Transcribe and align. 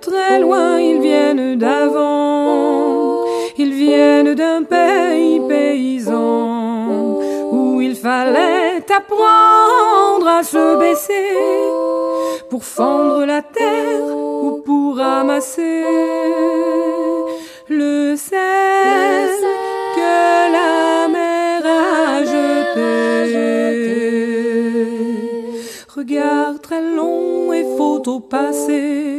très 0.00 0.40
loin, 0.40 0.78
ils 0.78 1.00
viennent 1.00 1.56
d'avant. 1.56 3.24
Ils 3.58 3.72
viennent 3.72 4.34
d'un 4.34 4.62
pays 4.62 5.40
paysan 5.48 7.18
où 7.52 7.80
il 7.80 7.94
fallait 7.94 8.84
apprendre 8.94 10.28
à 10.28 10.42
se 10.42 10.78
baisser 10.78 11.32
pour 12.50 12.64
fendre 12.64 13.24
la 13.24 13.42
terre 13.42 14.04
ou 14.42 14.62
pour 14.64 14.96
ramasser 14.96 15.84
le 17.68 18.14
sel 18.16 19.30
que 19.96 20.52
la 20.56 21.08
mer 21.08 21.62
a 21.64 22.24
jeté. 22.24 23.06
Regard 25.96 26.60
très 26.60 26.82
long 26.82 27.52
et 27.52 27.64
photo 27.76 28.20
passé, 28.20 29.18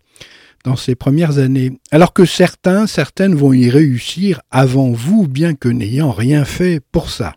dans 0.63 0.77
ces 0.77 0.95
premières 0.95 1.37
années, 1.37 1.79
alors 1.91 2.13
que 2.13 2.25
certains, 2.25 2.87
certaines 2.87 3.35
vont 3.35 3.51
y 3.53 3.69
réussir 3.69 4.41
avant 4.49 4.91
vous, 4.91 5.27
bien 5.27 5.53
que 5.53 5.69
n'ayant 5.69 6.11
rien 6.11 6.45
fait 6.45 6.79
pour 6.91 7.09
ça. 7.09 7.33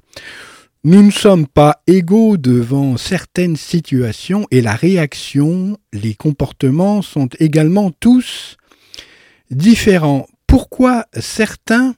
Nous 0.85 1.03
ne 1.03 1.11
sommes 1.11 1.49
pas 1.49 1.83
égaux 1.89 2.37
devant 2.37 2.97
certaines 2.97 3.57
situations 3.57 4.47
et 4.53 4.63
la 4.63 4.77
réaction, 4.77 5.77
les 5.93 6.15
comportements 6.15 7.03
sont 7.03 7.29
également 7.41 7.91
tous 7.91 8.57
différents. 9.51 10.27
Pourquoi 10.53 11.07
certains, 11.19 11.95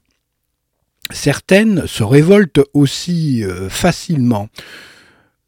certaines 1.10 1.88
se 1.88 2.04
révoltent 2.04 2.60
aussi 2.72 3.42
euh, 3.42 3.68
facilement 3.68 4.48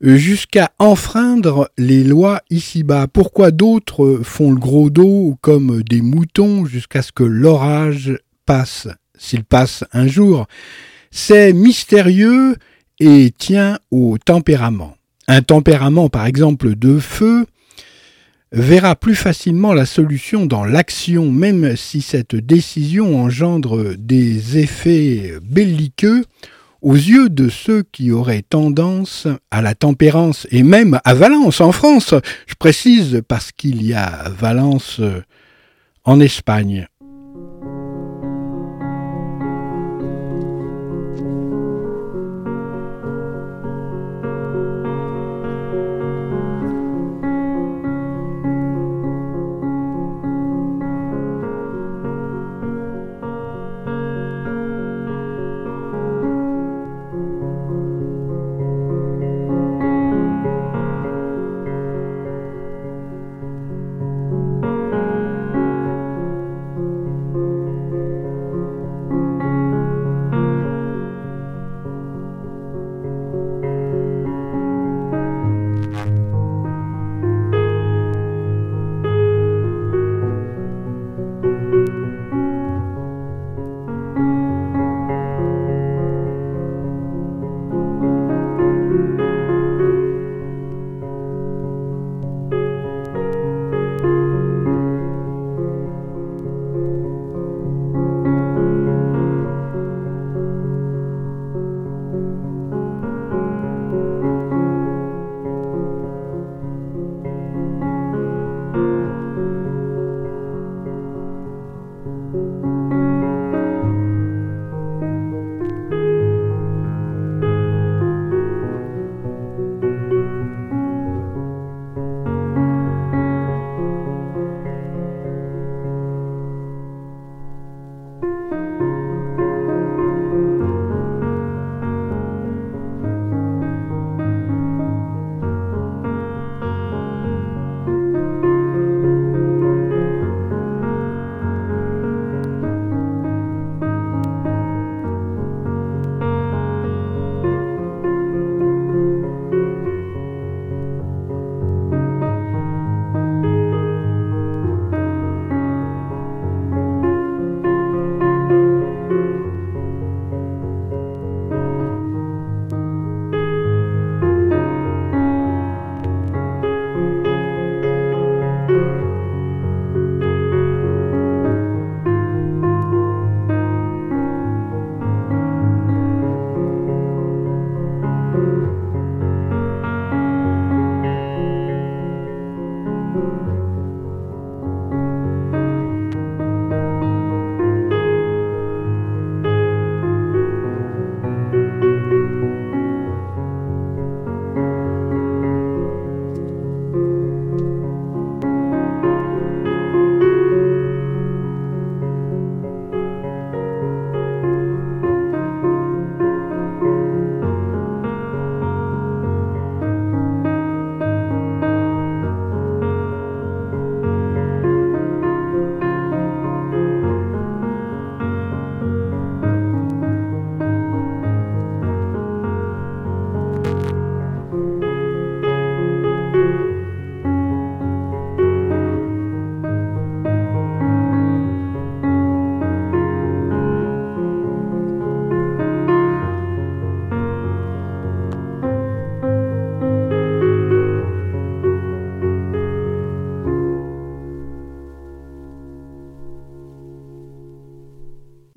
jusqu'à 0.00 0.72
enfreindre 0.80 1.70
les 1.78 2.02
lois 2.02 2.40
ici-bas? 2.50 3.06
Pourquoi 3.06 3.52
d'autres 3.52 4.22
font 4.24 4.50
le 4.50 4.58
gros 4.58 4.90
dos 4.90 5.38
comme 5.40 5.84
des 5.84 6.00
moutons 6.00 6.64
jusqu'à 6.64 7.00
ce 7.00 7.12
que 7.12 7.22
l'orage 7.22 8.18
passe, 8.44 8.88
s'il 9.16 9.44
passe 9.44 9.84
un 9.92 10.08
jour? 10.08 10.48
C'est 11.12 11.52
mystérieux 11.52 12.56
et 12.98 13.32
tient 13.38 13.78
au 13.92 14.18
tempérament. 14.18 14.96
Un 15.28 15.42
tempérament, 15.42 16.08
par 16.08 16.26
exemple, 16.26 16.74
de 16.74 16.98
feu, 16.98 17.46
verra 18.62 18.96
plus 18.96 19.14
facilement 19.14 19.74
la 19.74 19.84
solution 19.84 20.46
dans 20.46 20.64
l'action, 20.64 21.30
même 21.30 21.76
si 21.76 22.00
cette 22.00 22.34
décision 22.34 23.20
engendre 23.20 23.94
des 23.98 24.58
effets 24.58 25.34
belliqueux 25.42 26.24
aux 26.80 26.94
yeux 26.94 27.28
de 27.28 27.48
ceux 27.48 27.82
qui 27.92 28.12
auraient 28.12 28.44
tendance 28.48 29.26
à 29.50 29.60
la 29.60 29.74
tempérance, 29.74 30.46
et 30.50 30.62
même 30.62 31.00
à 31.04 31.14
Valence 31.14 31.60
en 31.60 31.72
France, 31.72 32.14
je 32.46 32.54
précise 32.54 33.22
parce 33.28 33.52
qu'il 33.52 33.82
y 33.82 33.92
a 33.92 34.30
Valence 34.38 35.00
en 36.04 36.20
Espagne. 36.20 36.86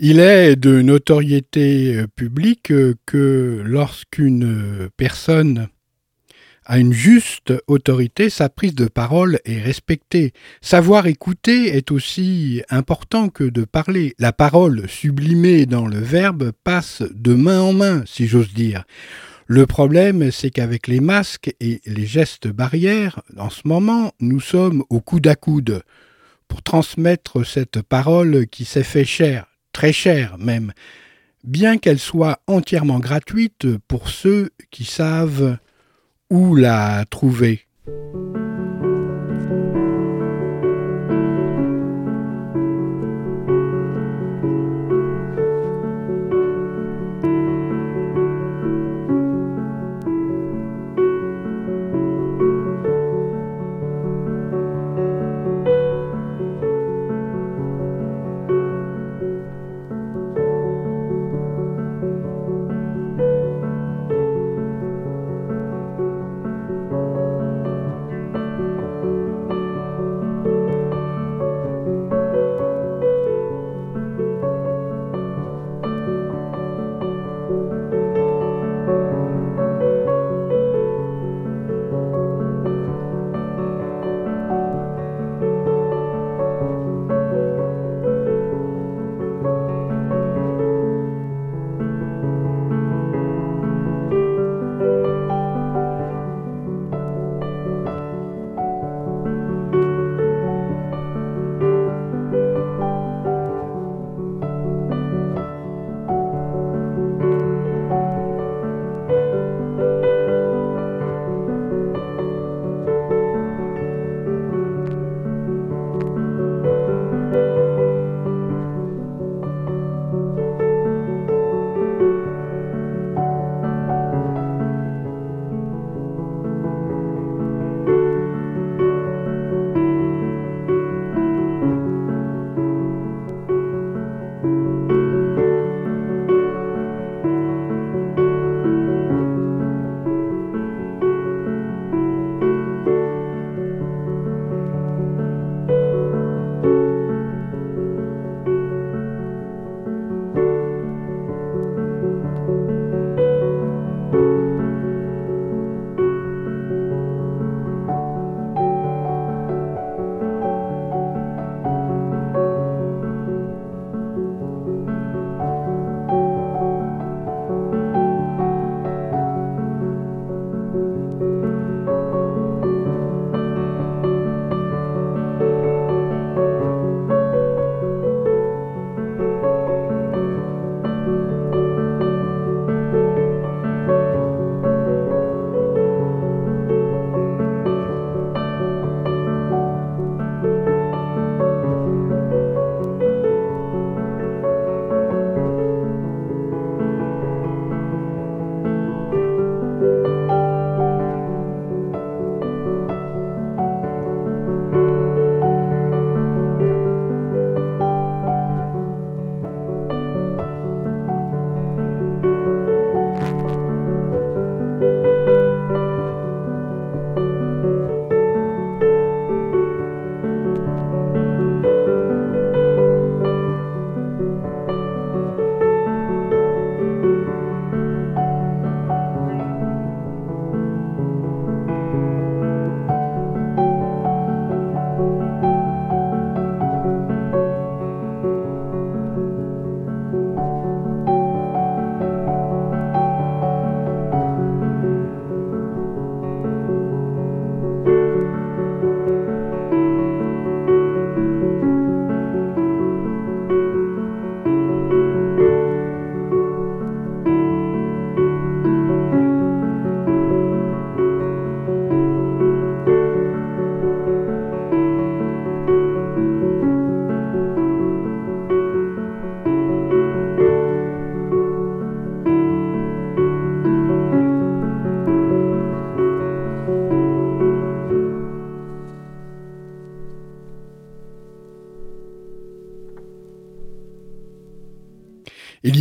Il 0.01 0.21
est 0.21 0.55
de 0.55 0.81
notoriété 0.81 1.97
euh, 1.97 2.07
publique 2.07 2.71
euh, 2.71 2.95
que 3.05 3.61
lorsqu'une 3.65 4.89
personne 4.95 5.67
a 6.65 6.79
une 6.79 6.93
juste 6.93 7.53
autorité, 7.67 8.29
sa 8.29 8.47
prise 8.47 8.75
de 8.75 8.85
parole 8.85 9.39
est 9.43 9.59
respectée. 9.59 10.31
Savoir 10.61 11.07
écouter 11.07 11.75
est 11.75 11.91
aussi 11.91 12.61
important 12.69 13.27
que 13.27 13.43
de 13.43 13.65
parler. 13.65 14.15
La 14.19 14.31
parole 14.31 14.87
sublimée 14.87 15.65
dans 15.65 15.85
le 15.85 15.99
verbe 15.99 16.53
passe 16.63 17.03
de 17.13 17.33
main 17.33 17.59
en 17.59 17.73
main, 17.73 18.03
si 18.05 18.25
j'ose 18.25 18.53
dire. 18.53 18.85
Le 19.47 19.65
problème, 19.65 20.31
c'est 20.31 20.49
qu'avec 20.49 20.87
les 20.87 21.01
masques 21.01 21.53
et 21.59 21.81
les 21.85 22.05
gestes 22.05 22.47
barrières, 22.47 23.21
en 23.35 23.49
ce 23.49 23.67
moment, 23.67 24.13
nous 24.21 24.39
sommes 24.39 24.81
au 24.89 25.01
coude 25.01 25.27
à 25.27 25.35
coude 25.35 25.81
pour 26.47 26.63
transmettre 26.63 27.45
cette 27.45 27.81
parole 27.81 28.47
qui 28.47 28.63
s'est 28.63 28.83
fait 28.83 29.03
chère 29.03 29.48
très 29.79 29.93
chère 29.93 30.37
même, 30.37 30.73
bien 31.45 31.77
qu'elle 31.77 31.99
soit 31.99 32.41
entièrement 32.47 32.99
gratuite 32.99 33.77
pour 33.87 34.09
ceux 34.09 34.49
qui 34.71 34.83
savent 34.83 35.57
où 36.29 36.53
la 36.53 37.05
trouver. 37.09 37.65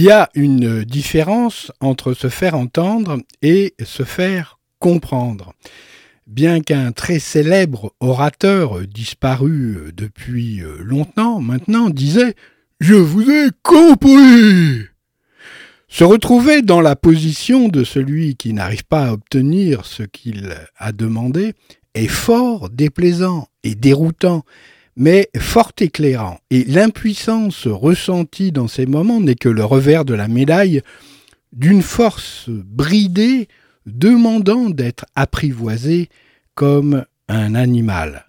Y 0.09 0.11
a 0.11 0.31
une 0.35 0.85
différence 0.85 1.71
entre 1.81 2.15
se 2.15 2.31
faire 2.31 2.55
entendre 2.55 3.19
et 3.43 3.75
se 3.85 4.05
faire 4.05 4.59
comprendre. 4.79 5.53
Bien 6.27 6.61
qu'un 6.61 6.93
très 6.93 7.19
célèbre 7.19 7.93
orateur 8.01 8.87
disparu 8.87 9.93
depuis 9.95 10.63
longtemps 10.79 11.41
maintenant 11.41 11.91
disait 11.91 12.37
Je 12.81 12.95
vous 12.95 13.31
ai 13.31 13.51
compris. 13.63 14.87
Se 15.89 16.05
retrouver 16.05 16.63
dans 16.63 16.81
la 16.81 16.97
position 16.97 17.69
de 17.69 17.85
celui 17.85 18.35
qui 18.35 18.55
n'arrive 18.55 18.87
pas 18.87 19.09
à 19.09 19.13
obtenir 19.13 19.85
ce 19.85 20.05
qu'il 20.05 20.55
a 20.79 20.93
demandé 20.93 21.53
est 21.93 22.09
fort 22.09 22.71
déplaisant 22.71 23.49
et 23.63 23.75
déroutant, 23.75 24.43
mais 24.99 25.31
fort 25.39 25.73
éclairant, 25.81 26.41
et 26.51 26.65
l'impuissance 26.65 27.69
ressentie 27.69 28.51
dans 28.51 28.67
ces 28.67 28.85
moments 28.85 29.21
n'est 29.21 29.37
que 29.37 29.49
le 29.49 29.65
revers 29.65 30.05
de 30.05 30.13
la 30.13 30.27
médaille 30.27 30.83
d'une 31.53 31.83
force 31.83 32.47
bridée 32.49 33.49
demandant 33.87 34.69
d'être 34.69 35.07
apprivoisée 35.15 36.09
comme 36.57 37.05
un 37.29 37.55
animal. 37.55 38.27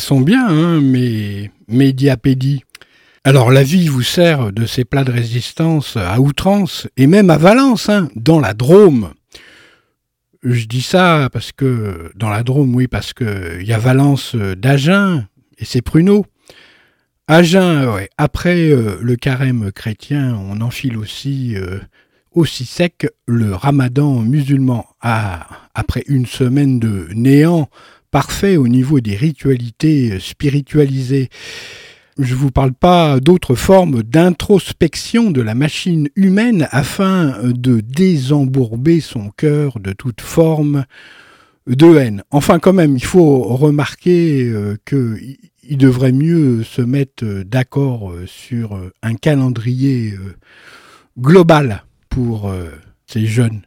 Sont 0.00 0.20
bien, 0.20 0.46
hein, 0.48 0.80
mes 0.80 1.50
médiapédies. 1.68 2.64
Alors 3.22 3.50
la 3.50 3.62
vie 3.62 3.88
vous 3.88 4.02
sert 4.02 4.52
de 4.52 4.66
ces 4.66 4.84
plats 4.84 5.04
de 5.04 5.12
résistance 5.12 5.96
à 5.96 6.20
outrance, 6.20 6.88
et 6.96 7.06
même 7.06 7.30
à 7.30 7.36
Valence, 7.36 7.88
hein, 7.88 8.08
dans 8.16 8.40
la 8.40 8.54
Drôme. 8.54 9.12
Je 10.42 10.64
dis 10.64 10.82
ça 10.82 11.28
parce 11.32 11.52
que, 11.52 12.10
dans 12.16 12.30
la 12.30 12.42
Drôme, 12.42 12.74
oui, 12.74 12.88
parce 12.88 13.12
qu'il 13.12 13.62
y 13.62 13.72
a 13.72 13.78
Valence 13.78 14.34
d'Agen, 14.34 15.26
et 15.58 15.64
c'est 15.64 15.82
pruneaux. 15.82 16.24
Agen, 17.28 17.86
ouais, 17.94 18.08
après 18.18 18.70
euh, 18.70 18.98
le 19.00 19.14
carême 19.14 19.70
chrétien, 19.70 20.36
on 20.48 20.60
enfile 20.62 20.96
aussi, 20.96 21.54
euh, 21.54 21.78
aussi 22.32 22.64
sec 22.64 23.06
le 23.26 23.54
ramadan 23.54 24.20
musulman. 24.20 24.84
Ah, 25.00 25.46
après 25.74 26.02
une 26.08 26.26
semaine 26.26 26.80
de 26.80 27.08
néant, 27.14 27.68
parfait 28.10 28.56
au 28.56 28.68
niveau 28.68 29.00
des 29.00 29.16
ritualités 29.16 30.18
spiritualisées. 30.20 31.28
Je 32.18 32.34
ne 32.34 32.38
vous 32.38 32.50
parle 32.50 32.72
pas 32.72 33.20
d'autres 33.20 33.54
formes 33.54 34.02
d'introspection 34.02 35.30
de 35.30 35.40
la 35.40 35.54
machine 35.54 36.08
humaine 36.16 36.68
afin 36.70 37.36
de 37.42 37.80
désembourber 37.80 39.00
son 39.00 39.30
cœur 39.30 39.80
de 39.80 39.92
toute 39.92 40.20
forme 40.20 40.84
de 41.66 41.96
haine. 41.96 42.22
Enfin 42.30 42.58
quand 42.58 42.72
même, 42.72 42.96
il 42.96 43.04
faut 43.04 43.42
remarquer 43.42 44.44
euh, 44.44 44.76
qu'il 44.84 45.78
devrait 45.78 46.12
mieux 46.12 46.62
se 46.64 46.82
mettre 46.82 47.24
d'accord 47.44 48.12
sur 48.26 48.78
un 49.02 49.14
calendrier 49.14 50.12
euh, 50.12 50.36
global 51.18 51.84
pour 52.08 52.48
euh, 52.48 52.70
ces 53.06 53.26
jeunes. 53.26 53.62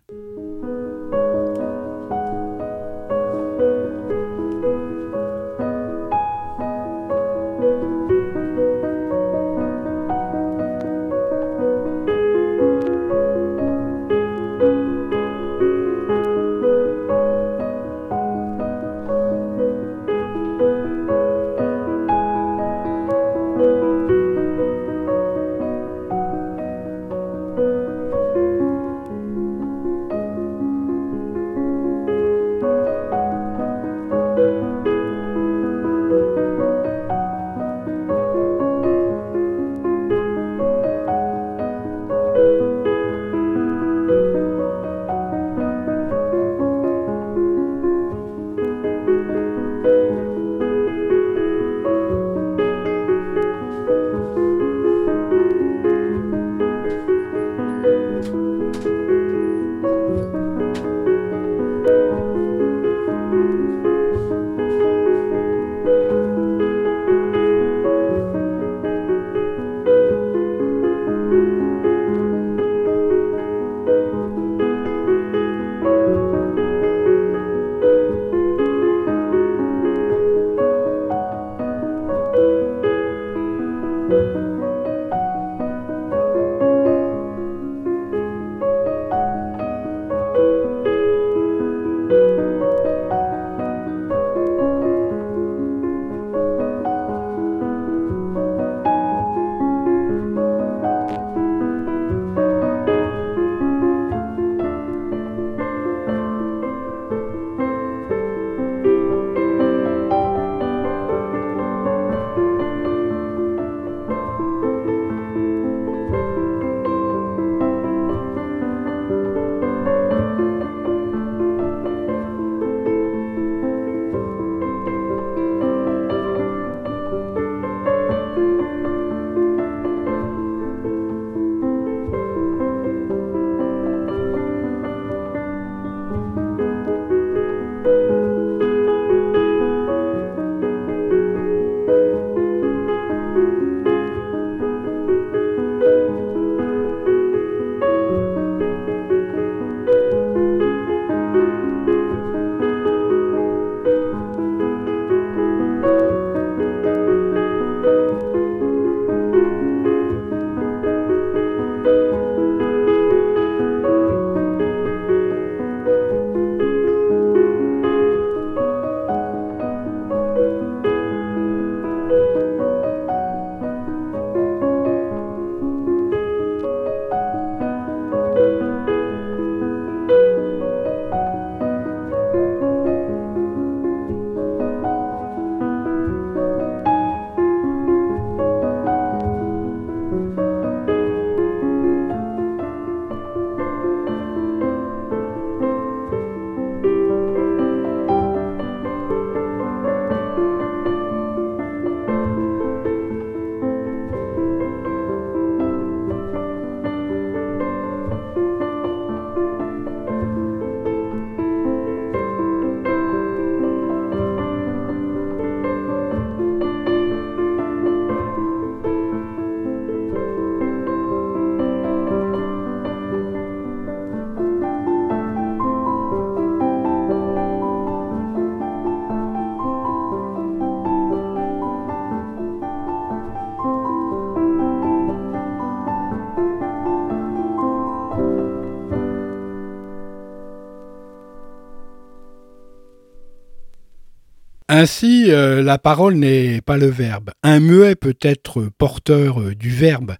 Ainsi, 244.83 245.31
euh, 245.31 245.63
la 245.63 245.77
parole 245.77 246.15
n'est 246.15 246.59
pas 246.59 246.75
le 246.75 246.87
verbe. 246.87 247.31
Un 247.41 247.61
muet 247.61 247.96
peut 247.96 248.17
être 248.19 248.69
porteur 248.77 249.39
euh, 249.39 249.55
du 249.55 249.69
verbe. 249.69 250.15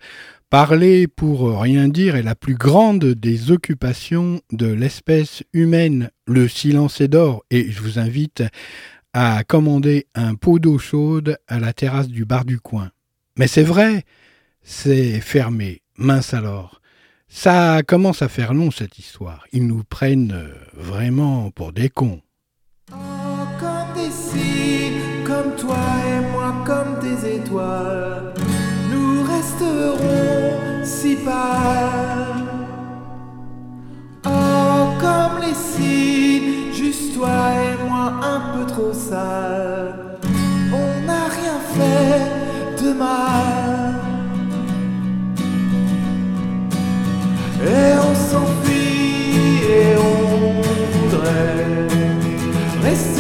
Parler 0.50 1.06
pour 1.06 1.60
rien 1.60 1.90
dire 1.90 2.16
est 2.16 2.24
la 2.24 2.34
plus 2.34 2.56
grande 2.56 3.04
des 3.04 3.52
occupations 3.52 4.40
de 4.54 4.68
l'espèce 4.68 5.44
humaine. 5.52 6.12
Le 6.28 6.48
silence 6.48 7.02
est 7.02 7.10
d'or 7.10 7.44
et 7.52 7.70
je 7.72 7.82
vous 7.82 8.00
invite 8.00 8.42
à 9.12 9.44
commander 9.44 10.08
un 10.16 10.36
pot 10.36 10.60
d'eau 10.60 10.78
chaude 10.78 11.38
à 11.50 11.60
la 11.60 11.74
terrasse 11.74 12.08
du 12.08 12.24
bar 12.24 12.46
du 12.46 12.62
coin. 12.62 12.90
Mais 13.38 13.48
c'est 13.48 13.64
vrai, 13.64 14.06
c'est 14.62 15.20
fermé. 15.20 15.82
Mince 15.98 16.34
alors. 16.34 16.80
Ça 17.28 17.82
commence 17.86 18.22
à 18.22 18.30
faire 18.30 18.54
long 18.54 18.72
cette 18.72 18.98
histoire. 18.98 19.44
Ils 19.52 19.68
nous 19.68 19.84
prennent 19.84 20.32
euh, 20.32 20.54
vraiment 20.74 21.52
pour 21.52 21.74
des 21.74 21.90
cons. 21.90 22.22
Comme 25.26 25.56
toi 25.56 25.78
et 26.08 26.32
moi, 26.32 26.54
comme 26.66 27.00
des 27.02 27.36
étoiles, 27.36 28.34
nous 28.92 29.24
resterons 29.24 30.84
si 30.84 31.16
pâles. 31.16 32.44
Oh, 34.26 34.88
comme 35.00 35.42
les 35.42 35.54
signes, 35.54 36.74
juste 36.74 37.16
toi 37.16 37.30
et 37.30 37.88
moi, 37.88 38.14
un 38.22 38.58
peu 38.58 38.66
trop 38.66 38.94
sales. 38.94 40.20
On 40.74 41.06
n'a 41.08 41.26
rien 41.40 41.60
fait 41.76 42.84
de 42.84 42.94
mal. 42.94 43.94
Et 47.66 47.94
on 47.98 48.16
s'enfuit 48.30 49.64
et 49.70 49.96
on 49.98 50.62
voudrait 50.92 51.88
rester 52.84 53.13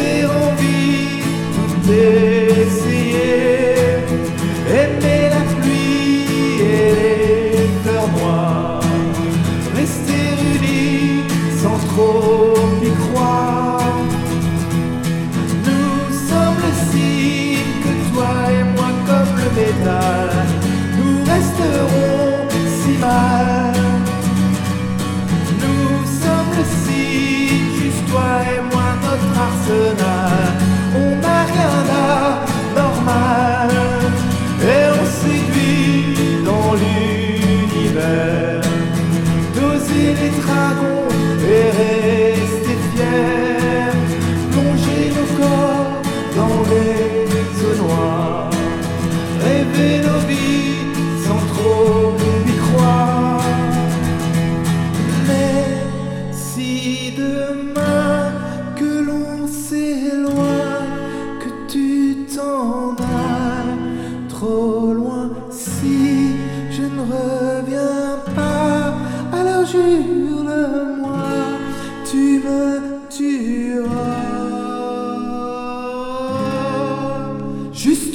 tout 1.83 1.91
essayer, 1.91 3.75
aimer 4.69 5.29
la 5.29 5.41
pluie 5.61 6.61
et 6.61 6.91
les 7.51 7.69
fleurs 7.83 8.09
noires, 8.19 8.81
rester 9.75 10.25
unis 10.55 11.23
sans 11.61 11.79
trop 11.89 12.55
y 12.81 12.91
croire. 13.07 13.97
Nous 15.65 15.99
sommes 16.29 16.59
le 16.65 16.71
signe 16.91 17.73
que 17.83 17.93
toi 18.13 18.31
et 18.49 18.63
moi 18.75 18.91
comme 19.07 19.33
le 19.37 19.49
métal, 19.59 20.29
nous 20.97 21.17
resterons 21.31 22.47
si 22.81 22.93
mal. 22.97 23.73
Nous 25.61 25.93
sommes 26.21 26.53
le 26.57 26.65
signe, 26.83 27.67
juste 27.79 28.03
toi 28.09 28.29
et 28.53 28.61
moi, 28.73 28.87
notre 29.03 29.31
arsenal. 29.47 30.22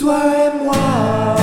Toi 0.08 0.22
et 0.46 0.64
moi 0.64 1.36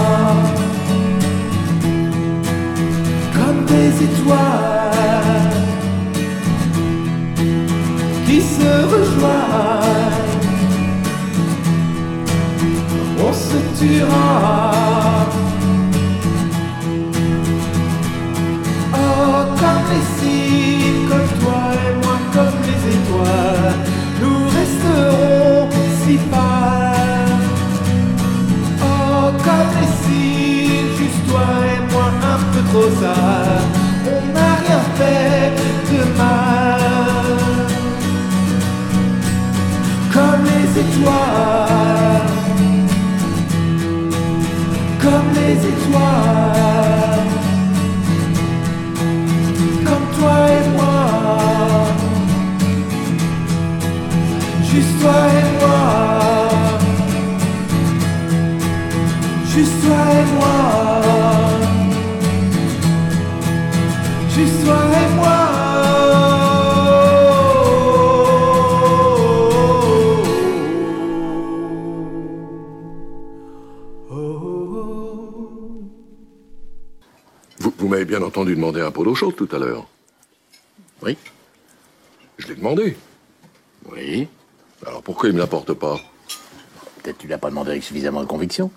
comme 3.36 3.64
des 3.66 3.92
étoiles 4.08 5.52
qui 8.26 8.42
se 8.42 8.72
rejoignent. 8.94 10.36
On 13.28 13.34
se 13.34 13.60
tuera. 13.78 15.05
On 33.18 34.34
n'a 34.34 34.52
rien 34.64 34.82
fait 34.98 35.52
de 35.92 36.02
mal. 36.18 36.82
Comme 40.14 40.42
les 40.44 40.68
étoiles. 40.82 42.32
Comme 45.02 45.30
les 45.34 45.58
étoiles. 45.74 47.26
Comme 49.86 50.08
toi 50.18 50.38
et 50.50 50.66
moi. 50.76 50.98
Juste 54.70 54.96
toi 55.02 55.20
et 55.40 55.48
moi. 55.60 55.82
Juste 59.54 59.78
toi 59.84 60.02
et 60.12 60.26
moi. 60.36 61.15
Toi 64.66 64.84
et 64.86 65.16
moi. 65.16 65.32
Vous, 77.60 77.74
vous 77.78 77.88
m'avez 77.88 78.06
bien 78.06 78.22
entendu 78.22 78.56
demander 78.56 78.82
un 78.82 78.92
pot 78.92 79.04
d'eau 79.04 79.16
chaude 79.16 79.36
tout 79.36 79.50
à 79.52 79.60
l'heure. 79.60 79.88
Oui. 81.02 81.18
Je 82.38 82.48
l'ai 82.48 82.56
demandé. 82.56 82.98
Oui. 83.92 84.28
Alors 84.86 85.02
pourquoi 85.04 85.30
il 85.30 85.36
me 85.36 85.40
l'apporte 85.40 85.74
pas? 85.74 86.00
Peut-être 87.02 87.18
tu 87.20 87.28
l'as 87.28 87.38
pas 87.38 87.50
demandé 87.50 87.72
avec 87.72 87.84
suffisamment 87.84 88.22
de 88.22 88.28
conviction. 88.28 88.72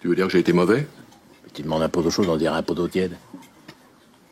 Tu 0.00 0.08
veux 0.08 0.14
dire 0.14 0.26
que 0.26 0.32
j'ai 0.32 0.38
été 0.38 0.52
mauvais? 0.52 0.86
Tu 1.52 1.62
demandes 1.62 1.82
un 1.82 1.88
pot 1.88 2.02
d'eau 2.02 2.10
chaude, 2.10 2.28
on 2.28 2.36
dirait 2.36 2.56
un 2.56 2.62
pot 2.62 2.74
d'eau 2.74 2.86
tiède. 2.86 3.16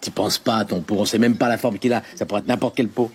Tu 0.05 0.11
penses 0.11 0.37
pas 0.37 0.57
à 0.57 0.65
ton 0.67 0.83
pot, 0.83 0.97
on 0.99 1.07
sait 1.07 1.19
même 1.19 1.39
pas 1.39 1.49
la 1.49 1.57
forme 1.57 1.79
qu'il 1.79 1.95
a. 1.95 2.03
Ça 2.15 2.27
pourrait 2.27 2.43
être 2.43 2.47
n'importe 2.47 2.77
quel 2.77 2.89
pot. 2.89 3.11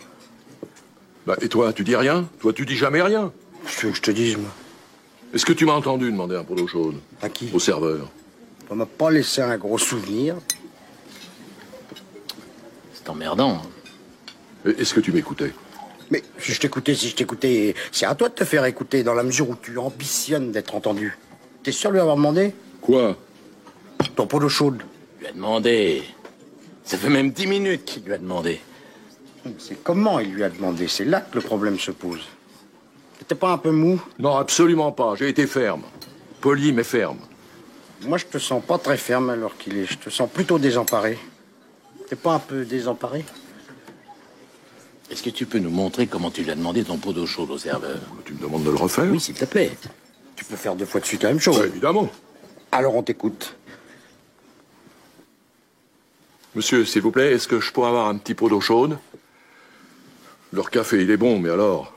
Bah, 1.28 1.36
Et 1.40 1.48
toi, 1.48 1.72
tu 1.72 1.84
dis 1.84 1.96
rien? 1.96 2.28
Toi, 2.40 2.52
tu 2.52 2.66
dis 2.66 2.76
jamais 2.76 3.04
rien? 3.04 3.32
Je 3.68 3.86
veux 3.86 3.92
que 3.92 3.98
je 3.98 4.02
te 4.02 4.10
dise, 4.10 4.38
moi? 4.38 4.50
Est-ce 5.32 5.46
que 5.46 5.54
tu 5.54 5.68
m'as 5.68 5.74
entendu 5.74 6.12
demander 6.12 6.36
un 6.36 6.44
pot 6.44 6.56
d'eau 6.56 6.66
chaude? 6.66 6.96
À 7.22 7.30
qui? 7.30 7.48
Au 7.54 7.60
serveur. 7.60 8.10
On 8.72 8.76
m'a 8.76 8.88
pas 8.88 9.12
laissé 9.12 9.40
un 9.44 9.56
gros 9.58 9.78
souvenir. 9.78 10.36
C'est 12.96 13.08
emmerdant. 13.08 13.62
Est-ce 14.66 14.96
que 14.96 15.00
tu 15.00 15.12
m'écoutais? 15.12 15.54
Mais 16.10 16.24
si 16.40 16.54
je 16.54 16.60
t'écoutais, 16.60 16.96
si 16.96 17.10
je 17.10 17.16
t'écoutais, 17.16 17.76
c'est 17.92 18.08
à 18.08 18.16
toi 18.16 18.30
de 18.30 18.34
te 18.34 18.46
faire 18.46 18.66
écouter 18.66 19.04
dans 19.04 19.14
la 19.14 19.22
mesure 19.22 19.48
où 19.52 19.56
tu 19.56 19.78
ambitionnes 19.78 20.52
d'être 20.52 20.74
entendu. 20.74 21.20
T'es 21.62 21.72
sûr 21.72 21.92
de 21.92 21.94
lui 21.94 22.02
avoir 22.02 22.16
demandé? 22.16 22.56
Quoi? 22.82 23.16
Ton 24.16 24.26
pot 24.26 24.40
d'eau 24.40 24.50
chaude. 24.50 24.82
Il 25.20 25.22
lui 25.22 25.28
a 25.28 25.32
demandé. 25.34 26.04
Ça 26.90 26.98
fait 26.98 27.10
même 27.10 27.30
dix 27.30 27.46
minutes 27.46 27.86
qu'il 27.86 28.04
lui 28.04 28.14
a 28.14 28.18
demandé. 28.18 28.60
C'est 29.60 29.84
comment 29.84 30.20
il 30.20 30.34
lui 30.34 30.44
a 30.44 30.50
demandé? 30.50 30.88
C'est 30.88 31.06
là 31.06 31.22
que 31.22 31.36
le 31.36 31.42
problème 31.42 31.78
se 31.78 31.92
pose. 31.92 32.22
T'es 33.28 33.36
pas 33.36 33.52
un 33.52 33.60
peu 33.60 33.70
mou? 33.70 34.02
Non, 34.18 34.36
absolument 34.38 34.92
pas. 34.92 35.14
J'ai 35.16 35.30
été 35.30 35.46
ferme. 35.46 35.84
Poli, 36.42 36.74
mais 36.74 36.84
ferme. 36.84 37.20
Moi, 38.08 38.18
je 38.18 38.26
te 38.26 38.40
sens 38.40 38.64
pas 38.66 38.80
très 38.80 38.98
ferme 38.98 39.30
alors 39.30 39.56
qu'il 39.56 39.78
est. 39.78 39.86
Je 39.86 40.00
te 40.00 40.10
sens 40.10 40.28
plutôt 40.34 40.58
désemparé. 40.58 41.20
T'es 42.10 42.16
pas 42.16 42.34
un 42.34 42.40
peu 42.40 42.66
désemparé? 42.66 43.24
Est-ce 45.12 45.22
que 45.22 45.30
tu 45.30 45.46
peux 45.46 45.60
nous 45.60 45.70
montrer 45.70 46.08
comment 46.08 46.32
tu 46.32 46.42
lui 46.42 46.50
as 46.50 46.56
demandé 46.56 46.84
ton 46.84 46.98
pot 46.98 47.14
d'eau 47.14 47.28
chaude 47.28 47.52
au 47.52 47.60
serveur? 47.60 48.00
Tu 48.26 48.34
me 48.34 48.40
demandes 48.40 48.64
de 48.64 48.72
le 48.72 48.78
refaire 48.78 49.06
Oui, 49.12 49.20
s'il 49.20 49.36
te 49.36 49.46
plaît. 49.46 49.78
Tu 50.36 50.44
peux 50.44 50.56
faire 50.56 50.76
deux 50.76 50.86
fois 50.86 51.02
de 51.02 51.06
suite 51.06 51.22
la 51.22 51.30
même 51.30 51.40
chose. 51.40 51.60
Ouais, 51.60 51.68
évidemment. 51.68 52.10
Alors 52.72 52.96
on 52.96 53.04
t'écoute. 53.04 53.56
Monsieur, 56.56 56.86
s'il 56.86 57.02
vous 57.02 57.12
plaît, 57.12 57.34
est-ce 57.34 57.48
que 57.48 57.60
je 57.60 57.72
pourrais 57.72 57.90
avoir 57.90 58.08
un 58.08 58.18
petit 58.18 58.34
pot 58.34 58.50
d'eau 58.50 58.62
chaude? 58.62 58.98
Leur 60.52 60.72
café, 60.72 61.02
il 61.02 61.12
est 61.12 61.18
bon, 61.18 61.40
mais 61.40 61.50
alors... 61.50 61.94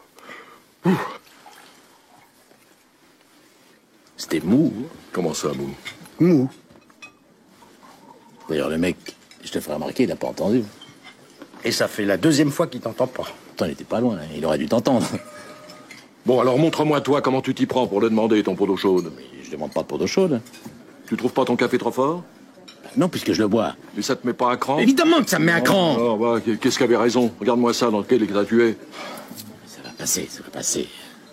T'es 4.33 4.41
mou. 4.41 4.73
Comment 5.13 5.35
ça, 5.35 5.49
mou? 5.49 5.75
Mou. 6.19 6.51
D'ailleurs, 8.49 8.71
le 8.71 8.79
mec, 8.79 8.97
je 9.45 9.53
te 9.53 9.61
ferai 9.61 9.75
remarquer, 9.75 10.05
il 10.05 10.09
n'a 10.09 10.17
pas 10.17 10.29
entendu. 10.29 10.65
Et 11.65 11.71
ça 11.71 11.87
fait 11.87 12.07
la 12.07 12.17
deuxième 12.17 12.51
fois 12.51 12.67
qu'il 12.67 12.81
t'entend 12.81 13.07
pas. 13.07 13.25
Pourtant, 13.25 13.67
il 13.67 13.73
était 13.73 13.85
pas 13.85 14.01
loin, 14.01 14.17
hein. 14.17 14.27
il 14.35 14.47
aurait 14.47 14.57
dû 14.57 14.69
t'entendre. 14.69 15.07
Bon, 16.25 16.41
alors 16.41 16.57
montre-moi, 16.57 17.03
toi, 17.03 17.21
comment 17.21 17.43
tu 17.43 17.53
t'y 17.53 17.67
prends 17.67 17.87
pour 17.87 18.01
le 18.01 18.09
demander, 18.09 18.43
ton 18.43 18.55
pot 18.55 18.67
d'eau 18.67 18.79
chaude. 18.79 19.13
Mais 19.15 19.25
je 19.45 19.51
demande 19.51 19.75
pas 19.75 19.83
de 19.83 19.87
pot 19.87 19.99
d'eau 19.99 20.07
chaude. 20.07 20.41
Tu 21.09 21.15
trouves 21.19 21.35
pas 21.35 21.45
ton 21.45 21.57
café 21.57 21.77
trop 21.77 21.93
fort? 21.93 22.25
Non, 22.97 23.09
puisque 23.09 23.33
je 23.33 23.41
le 23.41 23.49
bois. 23.49 23.75
Mais 23.97 24.03
ça 24.03 24.17
te 24.17 24.27
met 24.27 24.35
pas 24.35 24.53
à 24.53 24.57
cran 24.57 24.79
Évidemment 24.79 25.23
que 25.23 25.31
ça 25.31 25.39
me 25.39 25.47
met 25.47 25.53
à 25.53 25.61
cran 25.61 25.97
Oh, 25.99 26.17
bah, 26.17 26.41
qu'est-ce 26.61 26.77
qui 26.77 26.85
avait 26.85 26.97
raison 26.97 27.33
Regarde-moi 27.41 27.73
ça, 27.73 27.91
dans 27.91 28.03
quel 28.03 28.23
état 28.23 28.45
tu 28.45 28.63
es. 28.63 28.77
Ça 29.67 29.79
va 29.83 29.91
passer, 29.91 30.29
ça 30.31 30.43
va 30.43 30.51
passer. 30.51 30.89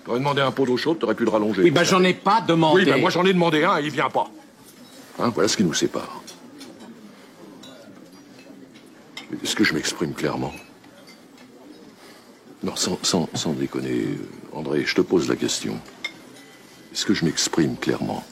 T'aurais 0.05 0.19
demandé 0.19 0.41
un 0.41 0.51
pot 0.51 0.65
d'eau 0.65 0.77
chaude, 0.77 0.99
t'aurais 0.99 1.15
pu 1.15 1.23
le 1.25 1.29
rallonger. 1.29 1.63
Oui, 1.63 1.71
bah 1.71 1.83
j'en 1.83 2.03
ai 2.03 2.13
pas 2.13 2.41
demandé. 2.41 2.83
Oui, 2.83 2.89
bah, 2.89 2.97
moi 2.97 3.09
j'en 3.09 3.25
ai 3.25 3.33
demandé 3.33 3.63
un 3.63 3.77
et 3.77 3.83
il 3.83 3.91
vient 3.91 4.09
pas. 4.09 4.29
Hein, 5.19 5.29
voilà 5.35 5.49
ce 5.49 5.57
qui 5.57 5.63
nous 5.63 5.73
sépare. 5.73 6.21
Est-ce 9.43 9.55
que 9.55 9.63
je 9.63 9.73
m'exprime 9.73 10.13
clairement 10.13 10.53
Non, 12.63 12.75
sans, 12.75 12.97
sans, 13.03 13.29
sans 13.35 13.51
déconner, 13.53 14.17
André, 14.53 14.83
je 14.85 14.95
te 14.95 15.01
pose 15.01 15.27
la 15.27 15.35
question. 15.35 15.77
Est-ce 16.93 17.05
que 17.05 17.13
je 17.13 17.25
m'exprime 17.25 17.75
clairement 17.77 18.23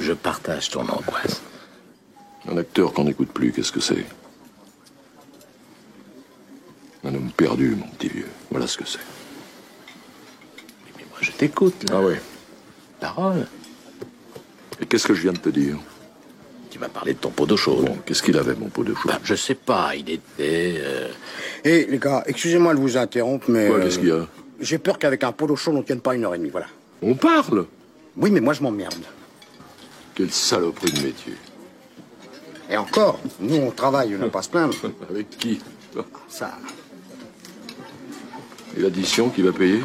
Je 0.00 0.12
partage 0.12 0.68
ton 0.70 0.82
angoisse. 0.82 1.42
Un 2.50 2.56
acteur 2.58 2.92
qu'on 2.92 3.04
n'écoute 3.04 3.30
plus, 3.32 3.52
qu'est-ce 3.52 3.72
que 3.72 3.80
c'est 3.80 4.04
Un 7.04 7.14
homme 7.14 7.30
perdu, 7.36 7.74
mon 7.76 7.86
petit 7.88 8.08
vieux. 8.08 8.28
Voilà 8.50 8.66
ce 8.66 8.76
que 8.78 8.86
c'est. 8.86 8.98
Mais 10.96 11.04
moi, 11.10 11.18
je 11.20 11.30
t'écoute, 11.32 11.88
là. 11.90 11.96
Ah 11.98 12.02
oui. 12.04 12.14
Parole. 13.00 13.46
Et 14.80 14.86
qu'est-ce 14.86 15.06
que 15.06 15.14
je 15.14 15.22
viens 15.22 15.32
de 15.32 15.38
te 15.38 15.48
dire 15.48 15.76
Tu 16.70 16.78
m'as 16.78 16.88
parlé 16.88 17.14
de 17.14 17.18
ton 17.18 17.30
pot 17.30 17.46
d'eau 17.46 17.56
chaude. 17.56 17.84
Bon, 17.86 17.98
qu'est-ce 18.04 18.22
qu'il 18.22 18.36
avait, 18.36 18.54
mon 18.54 18.68
pot 18.68 18.84
de 18.84 18.94
chaude 18.94 19.12
Bah, 19.12 19.20
je 19.22 19.34
sais 19.34 19.54
pas, 19.54 19.94
il 19.96 20.10
était... 20.10 20.74
euh, 20.78 21.08
Et 21.64 21.86
les 21.86 21.98
gars, 21.98 22.22
excusez-moi 22.26 22.74
de 22.74 22.80
vous 22.80 22.96
interrompre, 22.96 23.46
mais. 23.50 23.68
Quoi, 23.68 23.76
euh, 23.78 23.84
qu'est-ce 23.84 23.98
qu'il 23.98 24.08
y 24.08 24.12
a 24.12 24.26
J'ai 24.60 24.78
peur 24.78 24.98
qu'avec 24.98 25.24
un 25.24 25.32
pot 25.32 25.46
d'eau 25.46 25.56
chaude, 25.56 25.76
on 25.76 25.82
tienne 25.82 26.00
pas 26.00 26.14
une 26.14 26.24
heure 26.24 26.34
et 26.34 26.38
demie, 26.38 26.50
voilà. 26.50 26.66
On 27.02 27.14
parle 27.14 27.66
Oui, 28.16 28.30
mais 28.30 28.40
moi, 28.40 28.52
je 28.52 28.62
m'emmerde. 28.62 28.94
Quelle 30.14 30.30
saloperie 30.30 30.92
de 30.92 31.00
métier. 31.02 31.34
Et 32.74 32.76
encore, 32.76 33.20
nous, 33.38 33.54
on 33.54 33.70
travaille, 33.70 34.16
on 34.16 34.18
n'a 34.18 34.28
pas 34.30 34.42
se 34.42 34.48
plaindre. 34.48 34.74
Avec 35.08 35.30
qui 35.30 35.60
Ça. 36.28 36.58
Et 38.76 38.80
l'addition 38.80 39.30
qui 39.30 39.42
va 39.42 39.52
payer 39.52 39.80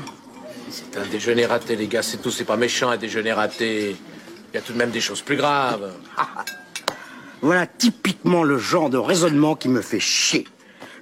C'est 0.71 0.97
un 0.97 1.05
déjeuner 1.05 1.45
raté, 1.45 1.75
les 1.75 1.85
gars, 1.85 2.01
c'est 2.01 2.17
tout. 2.17 2.31
C'est 2.31 2.45
pas 2.45 2.57
méchant, 2.57 2.89
un 2.89 2.97
déjeuner 2.97 3.31
raté. 3.31 3.95
Il 4.51 4.55
y 4.55 4.57
a 4.57 4.61
tout 4.61 4.73
de 4.73 4.77
même 4.79 4.89
des 4.89 5.01
choses 5.01 5.21
plus 5.21 5.37
graves. 5.37 5.91
Voilà 7.41 7.67
typiquement 7.67 8.43
le 8.43 8.57
genre 8.57 8.89
de 8.89 8.97
raisonnement 8.97 9.55
qui 9.55 9.69
me 9.69 9.81
fait 9.81 10.01
chier. 10.01 10.45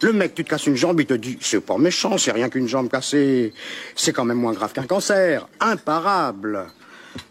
Le 0.03 0.13
mec, 0.13 0.35
tu 0.35 0.43
te 0.43 0.49
casses 0.49 0.67
une 0.67 0.75
jambe, 0.75 0.99
il 0.99 1.07
te 1.07 1.15
dit 1.15 1.39
c'est 1.41 1.61
pas 1.61 1.79
méchant, 1.79 2.17
c'est 2.19 2.31
rien 2.31 2.49
qu'une 2.49 2.67
jambe 2.67 2.89
cassée. 2.89 3.53
C'est 3.95 4.13
quand 4.13 4.25
même 4.25 4.37
moins 4.37 4.53
grave 4.53 4.73
qu'un 4.73 4.85
cancer. 4.85 5.47
Imparable. 5.61 6.67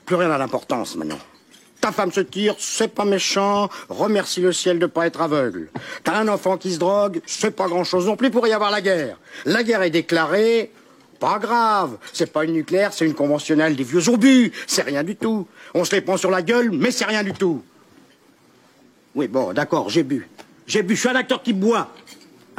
Plus 0.07 0.17
rien 0.17 0.29
n'a 0.29 0.39
d'importance 0.39 0.97
maintenant. 0.97 1.21
Ta 1.81 1.93
femme 1.93 2.13
se 2.13 2.21
tire, 2.21 2.55
c'est 2.59 2.95
pas 2.95 3.05
méchant. 3.05 3.69
Remercie 3.89 4.41
le 4.41 4.53
ciel 4.53 4.79
de 4.79 4.87
pas 4.87 5.07
être 5.07 5.21
aveugle. 5.21 5.69
T'as 6.05 6.19
un 6.19 6.29
enfant 6.29 6.57
qui 6.57 6.73
se 6.73 6.79
drogue, 6.79 7.21
c'est 7.27 7.51
pas 7.51 7.69
grand 7.69 7.85
chose 7.85 8.07
non 8.07 8.17
plus 8.17 8.31
pour 8.31 8.47
y 8.47 8.53
avoir 8.53 8.71
la 8.71 8.81
guerre. 8.81 9.19
La 9.45 9.63
guerre 9.63 9.83
est 9.83 9.91
déclarée. 9.91 10.73
Pas 11.19 11.39
grave, 11.39 11.97
c'est 12.13 12.31
pas 12.31 12.45
une 12.45 12.53
nucléaire, 12.53 12.93
c'est 12.93 13.07
une 13.07 13.15
conventionnelle 13.15 13.75
des 13.75 13.85
vieux 13.85 14.07
obus, 14.11 14.53
c'est 14.67 14.83
rien 14.83 15.03
du 15.03 15.17
tout. 15.17 15.47
On 15.73 15.83
se 15.85 15.95
les 15.95 16.03
prend 16.03 16.19
sur 16.19 16.31
la 16.31 16.43
gueule, 16.43 16.71
mais 16.71 16.91
c'est 16.91 17.07
rien 17.07 17.23
du 17.23 17.33
tout. 17.33 17.63
Oui, 19.15 19.27
bon, 19.27 19.55
d'accord, 19.55 19.89
j'ai 19.89 20.03
bu. 20.03 20.29
J'ai 20.67 20.83
bu, 20.83 20.95
je 20.95 21.01
suis 21.01 21.09
un 21.09 21.15
acteur 21.15 21.43
qui 21.43 21.55
boit. 21.55 21.89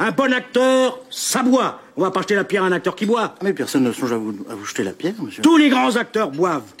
Un 0.00 0.10
bon 0.10 0.32
acteur, 0.32 0.98
ça 1.10 1.42
boit. 1.44 1.80
On 1.96 2.02
va 2.02 2.10
pas 2.10 2.22
jeter 2.22 2.34
la 2.34 2.44
pierre 2.44 2.64
à 2.64 2.66
un 2.66 2.72
acteur 2.72 2.96
qui 2.96 3.06
boit. 3.06 3.34
Mais 3.42 3.52
personne 3.52 3.84
ne 3.84 3.92
songe 3.92 4.12
à 4.12 4.16
vous, 4.16 4.34
à 4.50 4.54
vous 4.54 4.64
jeter 4.64 4.82
la 4.82 4.92
pierre, 4.92 5.14
monsieur. 5.20 5.42
Tous 5.42 5.56
les 5.56 5.68
grands 5.68 5.94
acteurs 5.94 6.30
boivent. 6.30 6.72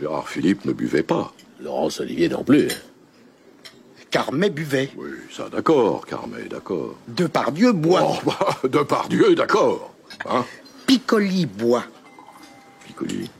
Gérard 0.00 0.30
Philippe 0.30 0.64
ne 0.64 0.72
buvait 0.72 1.02
pas. 1.02 1.34
Laurence 1.60 2.00
Olivier 2.00 2.30
non 2.30 2.42
plus. 2.42 2.68
Carmet 4.10 4.48
buvait. 4.48 4.88
Oui, 4.96 5.10
ça, 5.30 5.50
d'accord, 5.50 6.06
Carmet, 6.06 6.44
d'accord. 6.48 6.96
Depardieu 7.06 7.72
boit. 7.72 8.02
Oh, 8.02 8.16
bah, 8.24 8.68
de 8.68 8.78
par 8.78 9.08
Dieu, 9.10 9.34
d'accord. 9.34 9.94
Hein 10.24 10.46
Piccoli 10.86 11.44
boit. 11.44 11.84
Piccoli. 12.86 13.30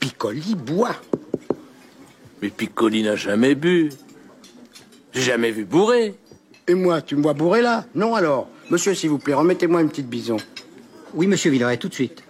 Piccoli 0.00 0.54
boit. 0.54 0.96
Mais 2.40 2.48
Piccoli 2.48 3.02
n'a 3.02 3.16
jamais 3.16 3.54
bu. 3.54 3.90
J'ai 5.12 5.20
jamais 5.20 5.50
vu 5.50 5.66
bourré. 5.66 6.14
Et 6.66 6.74
moi, 6.74 7.02
tu 7.02 7.14
me 7.14 7.22
vois 7.22 7.34
bourré 7.34 7.60
là? 7.60 7.84
Non 7.94 8.14
alors 8.14 8.48
Monsieur, 8.70 8.94
s'il 8.94 9.10
vous 9.10 9.18
plaît, 9.18 9.34
remettez-moi 9.34 9.82
une 9.82 9.90
petite 9.90 10.08
bison. 10.08 10.38
Oui, 11.12 11.26
monsieur 11.26 11.50
Villeray, 11.50 11.76
tout 11.76 11.88
de 11.88 11.94
suite. 11.94 12.22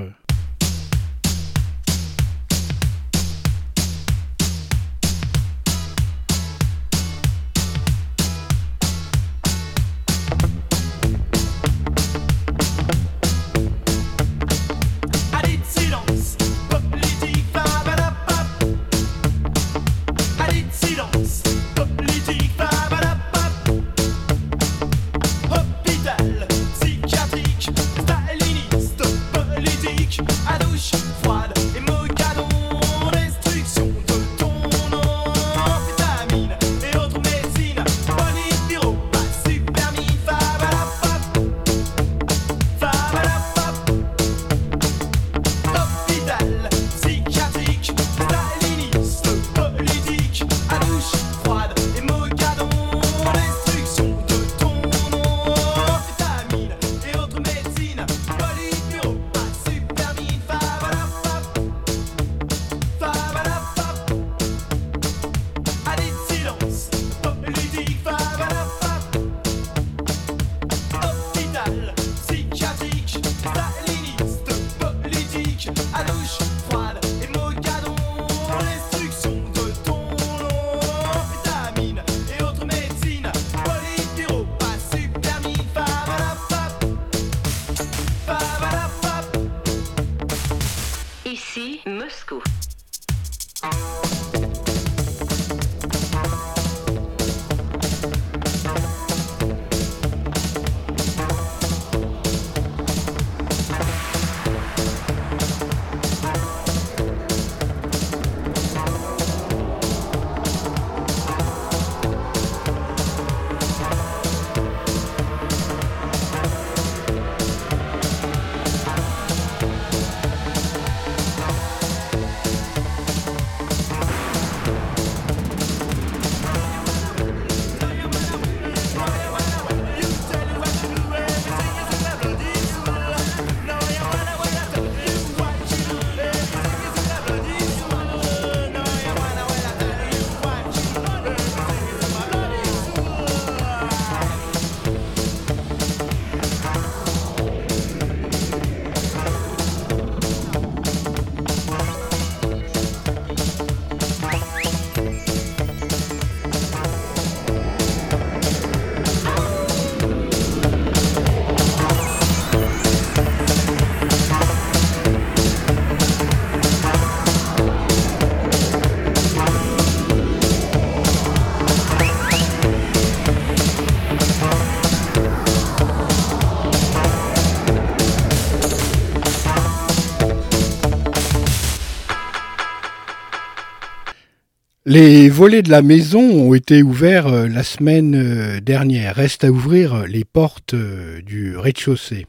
Les 184.91 185.29
volets 185.29 185.61
de 185.61 185.69
la 185.69 185.83
maison 185.83 186.23
ont 186.23 186.55
été 186.55 186.83
ouverts 186.83 187.27
euh, 187.27 187.47
la 187.47 187.63
semaine 187.63 188.15
euh, 188.15 188.59
dernière. 188.59 189.17
Reste 189.17 189.45
à 189.45 189.51
ouvrir 189.51 190.07
les 190.07 190.25
portes 190.25 190.73
euh, 190.73 191.21
du 191.21 191.59
rez-de-chaussée. 191.59 192.25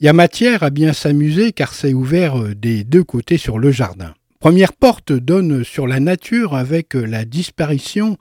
Il 0.00 0.06
y 0.06 0.08
a 0.08 0.12
matière 0.12 0.64
à 0.64 0.70
bien 0.70 0.92
s'amuser 0.92 1.52
car 1.52 1.72
c'est 1.72 1.94
ouvert 1.94 2.42
des 2.56 2.82
deux 2.82 3.04
côtés 3.04 3.38
sur 3.38 3.60
le 3.60 3.70
jardin. 3.70 4.14
Première 4.40 4.72
porte 4.72 5.12
donne 5.12 5.62
sur 5.62 5.86
la 5.86 6.00
nature 6.00 6.56
avec 6.56 6.94
la 6.94 7.24
disparition 7.24 8.16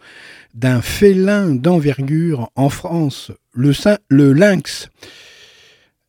d'un 0.54 0.84
félin 0.84 1.56
d'envergure 1.56 2.52
en 2.56 2.70
France, 2.70 3.32
le, 3.52 3.72
le 4.10 4.32
lynx. 4.34 4.90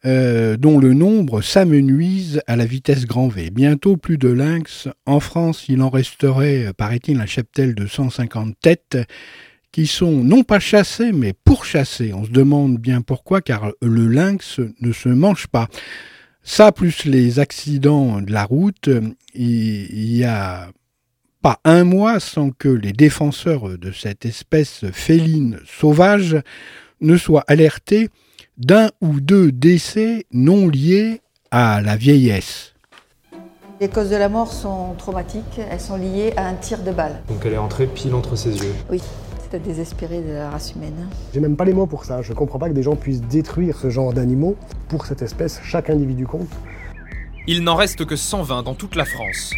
Euh, 0.07 0.57
dont 0.57 0.79
le 0.79 0.95
nombre 0.95 1.42
s'amenuise 1.42 2.40
à 2.47 2.55
la 2.55 2.64
vitesse 2.64 3.07
grand 3.07 3.27
V. 3.27 3.51
Bientôt 3.51 3.97
plus 3.97 4.19
de 4.19 4.29
lynx. 4.29 4.87
En 5.05 5.19
France, 5.19 5.64
il 5.69 5.83
en 5.83 5.90
resterait, 5.90 6.73
paraît-il, 6.77 7.21
un 7.21 7.27
cheptel 7.27 7.75
de 7.75 7.88
150 7.88 8.55
têtes 8.61 8.99
qui 9.73 9.88
sont 9.88 10.23
non 10.23 10.45
pas 10.45 10.61
chassées, 10.61 11.11
mais 11.11 11.33
pourchassées. 11.33 12.12
On 12.14 12.25
se 12.25 12.31
demande 12.31 12.79
bien 12.79 13.01
pourquoi, 13.01 13.40
car 13.40 13.73
le 13.83 14.07
lynx 14.07 14.61
ne 14.81 14.92
se 14.92 15.09
mange 15.09 15.49
pas. 15.49 15.66
Ça, 16.45 16.71
plus 16.71 17.05
les 17.05 17.40
accidents 17.40 18.21
de 18.21 18.33
la 18.33 18.45
route, 18.45 18.88
il 19.35 20.16
y 20.16 20.23
a 20.23 20.69
pas 21.42 21.59
un 21.64 21.83
mois 21.83 22.21
sans 22.21 22.51
que 22.51 22.69
les 22.69 22.92
défenseurs 22.92 23.77
de 23.77 23.90
cette 23.90 24.25
espèce 24.25 24.85
féline 24.92 25.59
sauvage 25.66 26.37
ne 27.01 27.16
soient 27.16 27.45
alertés 27.49 28.09
d'un 28.59 28.90
ou 29.03 29.21
deux 29.21 29.53
décès 29.53 30.27
non 30.33 30.69
liés 30.69 31.21
à 31.51 31.83
la 31.83 31.97
vieillesse. 31.97 32.73
Les 33.81 33.88
causes 33.88 34.09
de 34.09 34.16
la 34.16 34.31
mort 34.31 34.51
sont 34.51 34.95
traumatiques, 34.97 35.61
elles 35.71 35.81
sont 35.81 35.97
liées 35.97 36.33
à 36.37 36.47
un 36.47 36.55
tir 36.55 36.83
de 36.83 36.90
balle. 36.90 37.21
Donc 37.29 37.45
elle 37.45 37.53
est 37.53 37.59
entrée 37.59 37.87
pile 37.87 38.14
entre 38.14 38.35
ses 38.35 38.57
yeux. 38.57 38.75
Oui, 38.90 39.03
c'est 39.42 39.55
à 39.55 39.59
désespérer 39.59 40.23
de 40.23 40.33
la 40.33 40.49
race 40.49 40.75
humaine. 40.75 41.09
J'ai 41.35 41.40
même 41.40 41.57
pas 41.57 41.66
les 41.66 41.75
mots 41.75 41.87
pour 41.87 42.07
ça, 42.07 42.23
je 42.23 42.33
comprends 42.33 42.59
pas 42.59 42.71
que 42.71 42.75
des 42.75 42.83
gens 42.83 42.97
puissent 42.97 43.21
détruire 43.21 43.77
ce 43.77 43.90
genre 43.90 44.14
d'animaux. 44.14 44.57
Pour 44.88 45.05
cette 45.05 45.21
espèce, 45.21 45.61
chaque 45.62 45.90
individu 45.90 46.27
compte. 46.27 46.49
Il 47.47 47.62
n'en 47.62 47.75
reste 47.75 48.07
que 48.07 48.16
120 48.16 48.62
dans 48.62 48.75
toute 48.75 48.97
la 48.97 49.05
France. 49.05 49.53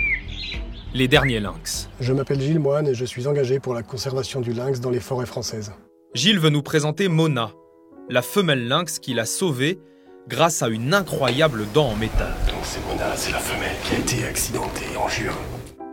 Les 0.92 1.06
derniers 1.06 1.38
lynx. 1.38 1.88
Je 2.00 2.12
m'appelle 2.12 2.40
Gilles 2.40 2.58
Moine 2.58 2.88
et 2.88 2.94
je 2.94 3.04
suis 3.04 3.28
engagé 3.28 3.60
pour 3.60 3.74
la 3.74 3.84
conservation 3.84 4.40
du 4.40 4.52
lynx 4.52 4.80
dans 4.80 4.90
les 4.90 5.00
forêts 5.00 5.26
françaises. 5.26 5.72
Gilles 6.14 6.40
veut 6.40 6.50
nous 6.50 6.62
présenter 6.62 7.08
Mona, 7.08 7.52
la 8.10 8.22
femelle 8.22 8.66
lynx 8.68 8.98
qui 8.98 9.12
l'a 9.14 9.26
sauvée 9.26 9.78
grâce 10.28 10.62
à 10.62 10.68
une 10.68 10.94
incroyable 10.94 11.66
dent 11.74 11.88
en 11.88 11.96
métal. 11.96 12.34
Donc 12.46 12.60
c'est 12.62 12.80
Mona, 12.86 13.14
c'est 13.16 13.32
la 13.32 13.38
femelle 13.38 13.76
qui 13.84 13.94
a 13.94 13.98
été 13.98 14.26
accidentée, 14.26 14.96
en 14.98 15.08
jure. 15.08 15.36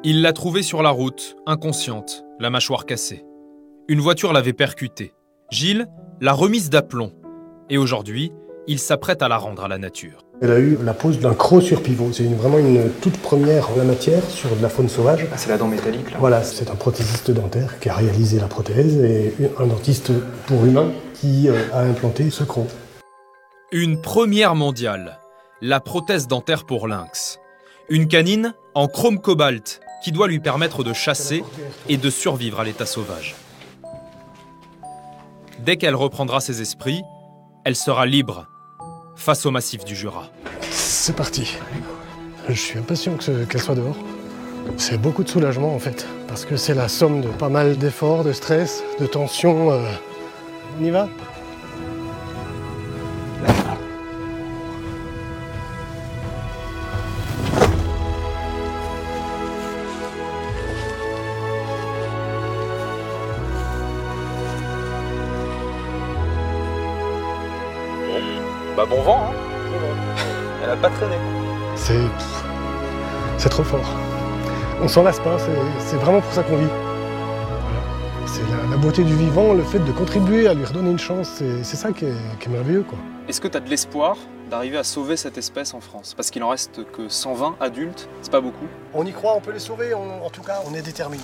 Il 0.04 0.22
l'a 0.22 0.34
trouvée 0.34 0.62
sur 0.62 0.82
la 0.82 0.92
route, 0.92 1.36
inconsciente, 1.46 2.24
la 2.40 2.50
mâchoire 2.50 2.86
cassée. 2.86 3.26
Une 3.88 4.00
voiture 4.00 4.34
l'avait 4.34 4.54
percutée. 4.54 5.14
Gilles 5.52 5.88
l'a 6.22 6.34
remise 6.34 6.70
d'aplomb. 6.70 7.12
Et 7.70 7.78
aujourd'hui, 7.78 8.32
il 8.68 8.80
s'apprête 8.80 9.22
à 9.22 9.28
la 9.28 9.38
rendre 9.38 9.64
à 9.64 9.68
la 9.68 9.78
nature. 9.78 10.20
Elle 10.42 10.52
a 10.52 10.60
eu 10.60 10.78
la 10.84 10.94
pose 10.94 11.20
d'un 11.20 11.34
croc 11.34 11.62
sur 11.62 11.82
pivot. 11.82 12.12
C'est 12.12 12.24
vraiment 12.24 12.58
une 12.58 12.90
toute 13.02 13.18
première 13.18 13.72
en 13.72 13.76
la 13.78 13.84
matière 13.84 14.24
sur 14.30 14.54
de 14.56 14.62
la 14.62 14.70
faune 14.70 14.90
sauvage. 14.90 15.26
Ah, 15.32 15.38
c'est 15.38 15.50
la 15.50 15.58
dent 15.58 15.68
métallique 15.68 16.12
là 16.12 16.18
Voilà, 16.20 16.44
c'est 16.44 16.70
un 16.70 16.76
prothésiste 16.76 17.32
dentaire 17.32 17.80
qui 17.80 17.90
a 17.90 17.94
réalisé 17.94 18.40
la 18.40 18.48
prothèse 18.48 18.98
et 18.98 19.34
un 19.60 19.68
dentiste 19.68 20.12
pour 20.48 20.66
humain 20.66 20.92
qui 21.20 21.50
euh, 21.50 21.62
a 21.74 21.82
implanté 21.82 22.30
ce 22.30 22.44
croc. 22.44 22.68
Une 23.72 24.02
première 24.02 24.56
mondiale. 24.56 25.20
La 25.62 25.80
prothèse 25.80 26.28
dentaire 26.28 26.66
pour 26.66 26.88
lynx. 26.88 27.40
Une 27.90 28.08
canine 28.08 28.54
en 28.74 28.88
chrome 28.88 29.20
cobalt 29.20 29.80
qui 30.04 30.12
doit 30.12 30.28
lui 30.28 30.40
permettre 30.40 30.84
de 30.84 30.94
chasser 30.94 31.44
et 31.90 31.98
de 31.98 32.10
survivre 32.10 32.60
à 32.60 32.64
l'état 32.64 32.86
sauvage. 32.86 33.36
Dès 35.60 35.78
qu'elle 35.78 35.96
reprendra 35.96 36.42
ses 36.42 36.62
esprits, 36.62 37.02
elle 37.64 37.76
sera 37.76 38.06
libre 38.06 38.48
face 39.16 39.46
au 39.46 39.52
massif 39.52 39.86
du 39.86 39.96
Jura. 39.96 40.30
C'est 40.62 41.16
parti. 41.16 41.58
Je 42.50 42.54
suis 42.54 42.78
impatient 42.78 43.16
qu'elle 43.16 43.62
soit 43.62 43.76
dehors. 43.76 43.98
C'est 44.78 45.00
beaucoup 45.00 45.24
de 45.24 45.30
soulagement 45.30 45.74
en 45.74 45.80
fait, 45.80 46.06
parce 46.28 46.46
que 46.46 46.58
c'est 46.58 46.74
la 46.74 46.88
somme 46.88 47.22
de 47.22 47.28
pas 47.28 47.50
mal 47.50 47.78
d'efforts, 47.78 48.24
de 48.24 48.34
stress, 48.34 48.84
de 49.00 49.06
tension. 49.06 49.72
Euh. 49.72 49.90
On 50.78 50.84
y 50.84 50.90
va 50.90 51.08
Bah 68.76 68.84
bon 68.90 69.02
vent, 69.02 69.30
hein 69.30 69.34
Elle 70.62 70.70
a 70.70 70.76
pas 70.76 70.90
traîné. 70.90 71.16
C'est. 71.76 71.94
C'est 73.38 73.48
trop 73.48 73.64
fort. 73.64 73.80
On 74.82 74.90
s'en 74.90 75.04
lasse 75.04 75.20
pas, 75.20 75.38
c'est 75.80 75.96
vraiment 75.96 76.20
pour 76.20 76.34
ça 76.34 76.44
qu'on 76.44 76.58
vit. 76.58 76.68
Beauté 78.86 79.04
du 79.04 79.16
vivant, 79.16 79.56
le 79.56 79.64
fait 79.64 79.80
de 79.80 79.92
contribuer 79.92 80.48
à 80.48 80.54
lui 80.54 80.64
redonner 80.64 80.92
une 80.92 81.00
chance, 81.00 81.42
c'est 81.64 81.76
ça 81.76 81.92
qui 81.92 82.06
est, 82.06 82.48
merveilleux. 82.48 82.84
quoi. 82.84 83.00
Est-ce 83.28 83.42
que 83.42 83.48
tu 83.48 83.58
as 83.58 83.60
de 83.60 83.68
l'espoir 83.68 84.16
d'arriver 84.52 84.78
à 84.78 84.84
sauver 84.84 85.18
cette 85.18 85.40
espèce 85.40 85.74
en 85.74 85.82
France? 85.82 86.14
Parce 86.14 86.30
qu'il 86.30 86.44
en 86.44 86.50
reste 86.50 86.84
que 86.92 87.10
120 87.10 87.56
adultes, 87.62 88.08
c'est 88.22 88.32
pas 88.32 88.42
beaucoup. 88.42 88.68
On 88.94 89.04
y 89.04 89.12
croit, 89.12 89.34
on 89.36 89.42
peut 89.42 89.54
les 89.54 89.58
sauver, 89.58 89.96
en 89.96 90.30
tout 90.30 90.44
cas, 90.44 90.62
on 90.70 90.76
est 90.76 90.84
déterminé. 90.84 91.24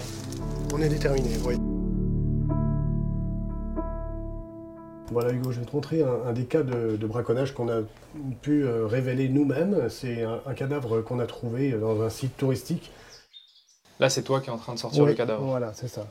On 0.74 0.82
est 0.82 0.90
déterminé, 0.90 1.30
oui. 1.46 1.58
Voilà 5.12 5.32
Hugo, 5.32 5.52
je 5.52 5.60
vais 5.60 5.66
te 5.68 5.76
montrer 5.76 6.04
un, 6.04 6.34
des 6.34 6.46
cas 6.46 6.64
de, 6.64 7.06
braconnage 7.06 7.54
qu'on 7.54 7.70
a 7.70 7.82
pu 8.42 8.64
euh, 8.64 8.88
révéler 8.88 9.30
nous-mêmes. 9.30 9.88
C'est 9.88 10.24
un, 10.24 10.54
cadavre 10.56 11.02
qu'on 11.02 11.20
a 11.20 11.28
trouvé 11.28 11.74
dans 11.74 12.02
un 12.02 12.10
site 12.10 12.36
touristique. 12.38 12.92
Là, 14.00 14.10
c'est 14.10 14.24
toi 14.24 14.42
qui 14.42 14.50
es 14.50 14.52
en 14.52 14.58
train 14.58 14.74
de 14.74 14.80
sortir 14.80 15.06
le 15.06 15.14
cadavre. 15.14 15.44
Voilà, 15.44 15.74
c'est 15.76 15.90
ça. 15.90 16.08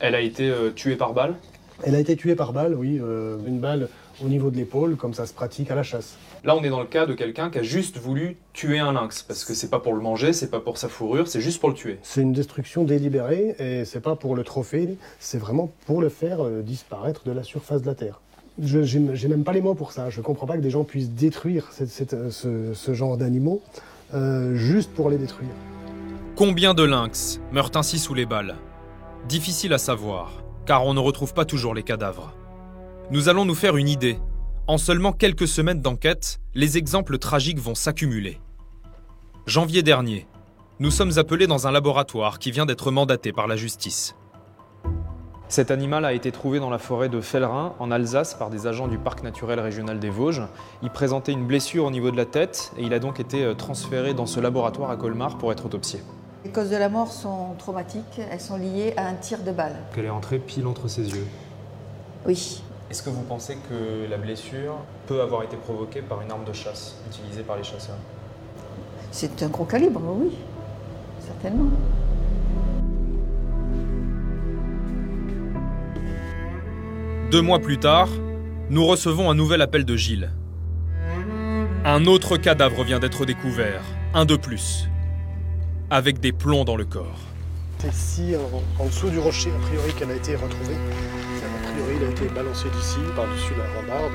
Elle 0.00 0.14
a 0.14 0.20
été 0.20 0.48
euh, 0.48 0.70
tuée 0.70 0.96
par 0.96 1.12
balle 1.12 1.34
Elle 1.82 1.94
a 1.94 2.00
été 2.00 2.16
tuée 2.16 2.34
par 2.34 2.52
balle, 2.52 2.74
oui. 2.74 2.98
Euh, 3.02 3.38
une 3.46 3.58
balle 3.58 3.88
au 4.24 4.28
niveau 4.28 4.50
de 4.50 4.56
l'épaule, 4.56 4.96
comme 4.96 5.14
ça 5.14 5.26
se 5.26 5.34
pratique 5.34 5.70
à 5.70 5.74
la 5.74 5.82
chasse. 5.82 6.16
Là, 6.44 6.56
on 6.56 6.62
est 6.62 6.68
dans 6.68 6.80
le 6.80 6.86
cas 6.86 7.06
de 7.06 7.14
quelqu'un 7.14 7.50
qui 7.50 7.58
a 7.58 7.62
juste 7.62 7.98
voulu 7.98 8.36
tuer 8.52 8.78
un 8.78 8.92
lynx, 8.92 9.22
parce 9.22 9.44
que 9.44 9.54
c'est 9.54 9.68
pas 9.68 9.80
pour 9.80 9.94
le 9.94 10.00
manger, 10.00 10.32
c'est 10.32 10.50
pas 10.50 10.60
pour 10.60 10.78
sa 10.78 10.88
fourrure, 10.88 11.28
c'est 11.28 11.40
juste 11.40 11.60
pour 11.60 11.68
le 11.68 11.74
tuer. 11.74 11.98
C'est 12.02 12.22
une 12.22 12.32
destruction 12.32 12.84
délibérée, 12.84 13.56
et 13.58 13.84
c'est 13.84 14.00
pas 14.00 14.16
pour 14.16 14.34
le 14.36 14.44
trophée, 14.44 14.96
c'est 15.18 15.38
vraiment 15.38 15.72
pour 15.86 16.00
le 16.00 16.08
faire 16.08 16.44
euh, 16.44 16.62
disparaître 16.62 17.22
de 17.24 17.32
la 17.32 17.42
surface 17.42 17.82
de 17.82 17.86
la 17.86 17.94
Terre. 17.94 18.20
Je 18.62 18.82
j'ai 18.82 19.28
même 19.28 19.44
pas 19.44 19.52
les 19.52 19.60
mots 19.60 19.74
pour 19.74 19.92
ça. 19.92 20.08
Je 20.08 20.22
comprends 20.22 20.46
pas 20.46 20.56
que 20.56 20.62
des 20.62 20.70
gens 20.70 20.84
puissent 20.84 21.10
détruire 21.10 21.68
euh, 21.80 22.30
ce, 22.30 22.94
genre 22.94 23.18
d'animaux 23.18 23.60
euh, 24.14 24.54
juste 24.54 24.92
pour 24.92 25.10
les 25.10 25.18
détruire. 25.18 25.50
Combien 26.36 26.72
de 26.72 26.82
lynx 26.82 27.38
meurent 27.52 27.72
ainsi 27.74 27.98
sous 27.98 28.14
les 28.14 28.24
balles? 28.24 28.56
Difficile 29.28 29.72
à 29.72 29.78
savoir, 29.78 30.30
car 30.66 30.86
on 30.86 30.94
ne 30.94 31.00
retrouve 31.00 31.34
pas 31.34 31.44
toujours 31.44 31.74
les 31.74 31.82
cadavres. 31.82 32.32
Nous 33.10 33.28
allons 33.28 33.44
nous 33.44 33.56
faire 33.56 33.76
une 33.76 33.88
idée. 33.88 34.20
En 34.68 34.78
seulement 34.78 35.10
quelques 35.10 35.48
semaines 35.48 35.80
d'enquête, 35.80 36.38
les 36.54 36.78
exemples 36.78 37.18
tragiques 37.18 37.58
vont 37.58 37.74
s'accumuler. 37.74 38.40
Janvier 39.46 39.82
dernier, 39.82 40.28
nous 40.78 40.92
sommes 40.92 41.18
appelés 41.18 41.48
dans 41.48 41.66
un 41.66 41.72
laboratoire 41.72 42.38
qui 42.38 42.52
vient 42.52 42.66
d'être 42.66 42.92
mandaté 42.92 43.32
par 43.32 43.48
la 43.48 43.56
justice. 43.56 44.14
Cet 45.48 45.72
animal 45.72 46.04
a 46.04 46.12
été 46.12 46.30
trouvé 46.30 46.60
dans 46.60 46.70
la 46.70 46.78
forêt 46.78 47.08
de 47.08 47.20
Fellerin, 47.20 47.74
en 47.80 47.90
Alsace, 47.90 48.34
par 48.34 48.48
des 48.48 48.68
agents 48.68 48.86
du 48.86 48.98
parc 48.98 49.24
naturel 49.24 49.58
régional 49.58 49.98
des 49.98 50.10
Vosges. 50.10 50.42
Il 50.84 50.90
présentait 50.90 51.32
une 51.32 51.46
blessure 51.46 51.84
au 51.84 51.90
niveau 51.90 52.12
de 52.12 52.16
la 52.16 52.26
tête 52.26 52.70
et 52.78 52.82
il 52.84 52.94
a 52.94 53.00
donc 53.00 53.18
été 53.18 53.42
euh, 53.42 53.54
transféré 53.54 54.14
dans 54.14 54.26
ce 54.26 54.38
laboratoire 54.38 54.90
à 54.90 54.96
Colmar 54.96 55.36
pour 55.36 55.50
être 55.50 55.66
autopsié. 55.66 56.00
Les 56.46 56.52
causes 56.52 56.70
de 56.70 56.76
la 56.76 56.88
mort 56.88 57.10
sont 57.10 57.56
traumatiques, 57.58 58.20
elles 58.30 58.40
sont 58.40 58.56
liées 58.56 58.94
à 58.96 59.08
un 59.08 59.14
tir 59.14 59.42
de 59.42 59.50
balle. 59.50 59.74
Qu'elle 59.92 60.04
est 60.04 60.10
entrée 60.10 60.38
pile 60.38 60.64
entre 60.68 60.86
ses 60.86 61.02
yeux. 61.02 61.26
Oui. 62.24 62.62
Est-ce 62.88 63.02
que 63.02 63.10
vous 63.10 63.22
pensez 63.22 63.58
que 63.68 64.08
la 64.08 64.16
blessure 64.16 64.76
peut 65.08 65.20
avoir 65.22 65.42
été 65.42 65.56
provoquée 65.56 66.02
par 66.02 66.22
une 66.22 66.30
arme 66.30 66.44
de 66.44 66.52
chasse 66.52 66.98
utilisée 67.08 67.42
par 67.42 67.56
les 67.56 67.64
chasseurs? 67.64 67.96
C'est 69.10 69.42
un 69.42 69.48
gros 69.48 69.64
calibre, 69.64 70.00
oui, 70.04 70.36
certainement. 71.18 71.68
Deux 77.32 77.42
mois 77.42 77.58
plus 77.58 77.80
tard, 77.80 78.08
nous 78.70 78.86
recevons 78.86 79.28
un 79.32 79.34
nouvel 79.34 79.62
appel 79.62 79.84
de 79.84 79.96
Gilles. 79.96 80.30
Un 81.84 82.04
autre 82.04 82.36
cadavre 82.36 82.84
vient 82.84 83.00
d'être 83.00 83.26
découvert, 83.26 83.82
un 84.14 84.24
de 84.24 84.36
plus, 84.36 84.88
avec 85.90 86.20
des 86.20 86.32
plombs 86.32 86.64
dans 86.64 86.76
le 86.76 86.84
corps. 86.84 87.18
C'est 87.78 87.88
ici, 87.88 88.34
en, 88.78 88.86
dessous 88.86 89.10
du 89.10 89.18
rocher, 89.18 89.50
a 89.50 89.66
priori, 89.66 89.92
qu'elle 89.94 90.10
a 90.10 90.14
été 90.14 90.34
retrouvée. 90.34 90.74
A 90.74 91.72
priori, 91.72 91.94
il 92.00 92.06
a 92.06 92.10
été 92.10 92.26
balancé 92.28 92.68
d'ici, 92.70 92.98
par-dessus 93.14 93.52
la 93.56 93.72
rambarde. 93.74 94.12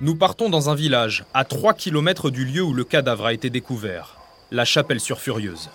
Nous 0.00 0.14
partons 0.14 0.48
dans 0.48 0.70
un 0.70 0.74
village, 0.74 1.24
à 1.34 1.44
3 1.44 1.74
km 1.74 2.30
du 2.30 2.44
lieu 2.44 2.62
où 2.62 2.72
le 2.72 2.84
cadavre 2.84 3.26
a 3.26 3.32
été 3.32 3.50
découvert, 3.50 4.16
la 4.50 4.64
chapelle 4.64 5.00
sur 5.00 5.20
Furieuse. 5.20 5.68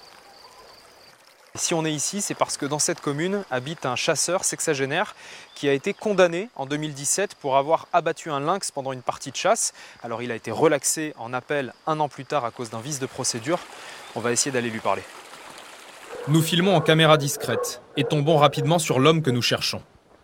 Si 1.55 1.75
on 1.75 1.85
est 1.85 1.91
ici, 1.91 2.21
c'est 2.21 2.33
parce 2.33 2.57
que 2.57 2.65
dans 2.65 2.79
cette 2.79 2.99
commune 2.99 3.43
habite 3.51 3.85
un 3.85 3.95
chasseur 3.95 4.43
sexagénaire 4.43 5.13
qui 5.53 5.69
a 5.69 5.73
été 5.73 5.93
condamné 5.93 6.49
en 6.55 6.65
2017 6.65 7.35
pour 7.35 7.57
avoir 7.57 7.87
abattu 7.93 8.31
un 8.31 8.39
lynx 8.39 8.71
pendant 8.71 8.91
une 8.91 9.03
partie 9.03 9.29
de 9.29 9.35
chasse. 9.35 9.71
Alors 10.01 10.23
il 10.23 10.31
a 10.31 10.35
été 10.35 10.49
relaxé 10.49 11.13
en 11.19 11.31
appel 11.31 11.71
un 11.85 11.99
an 11.99 12.09
plus 12.09 12.25
tard 12.25 12.43
à 12.43 12.49
cause 12.49 12.71
d'un 12.71 12.79
vice 12.79 12.97
de 12.97 13.05
procédure. 13.05 13.59
On 14.15 14.19
va 14.19 14.31
essayer 14.31 14.51
d'aller 14.51 14.69
lui 14.69 14.79
parler. 14.79 15.01
Nous 16.27 16.41
filmons 16.41 16.75
en 16.75 16.81
caméra 16.81 17.17
discrète 17.17 17.81
et 17.97 18.03
tombons 18.03 18.37
rapidement 18.37 18.79
sur 18.79 18.99
l'homme 18.99 19.21
que 19.21 19.31
nous 19.31 19.41
cherchons. 19.41 19.81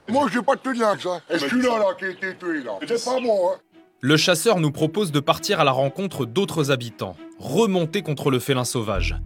Moi, 0.07 0.27
j'ai 0.31 0.41
pas 0.41 0.55
de 0.55 0.79
lynx, 0.79 1.05
hein. 1.05 1.21
Et 1.29 1.37
celui-là, 1.37 1.79
là, 1.79 1.85
qui 1.97 2.05
a 2.05 2.09
été 2.09 2.35
tué, 2.35 2.63
là, 2.63 2.73
c'est 2.87 3.03
pas 3.03 3.19
moi, 3.19 3.55
hein. 3.55 3.59
Le 4.01 4.15
chasseur 4.15 4.59
nous 4.59 4.71
propose 4.71 5.11
de 5.11 5.19
partir 5.19 5.59
à 5.59 5.65
la 5.65 5.71
rencontre 5.71 6.25
d'autres 6.25 6.71
habitants, 6.71 7.17
remonter 7.37 8.01
contre 8.01 8.31
le 8.31 8.39
félin 8.39 8.63
sauvage. 8.63 9.17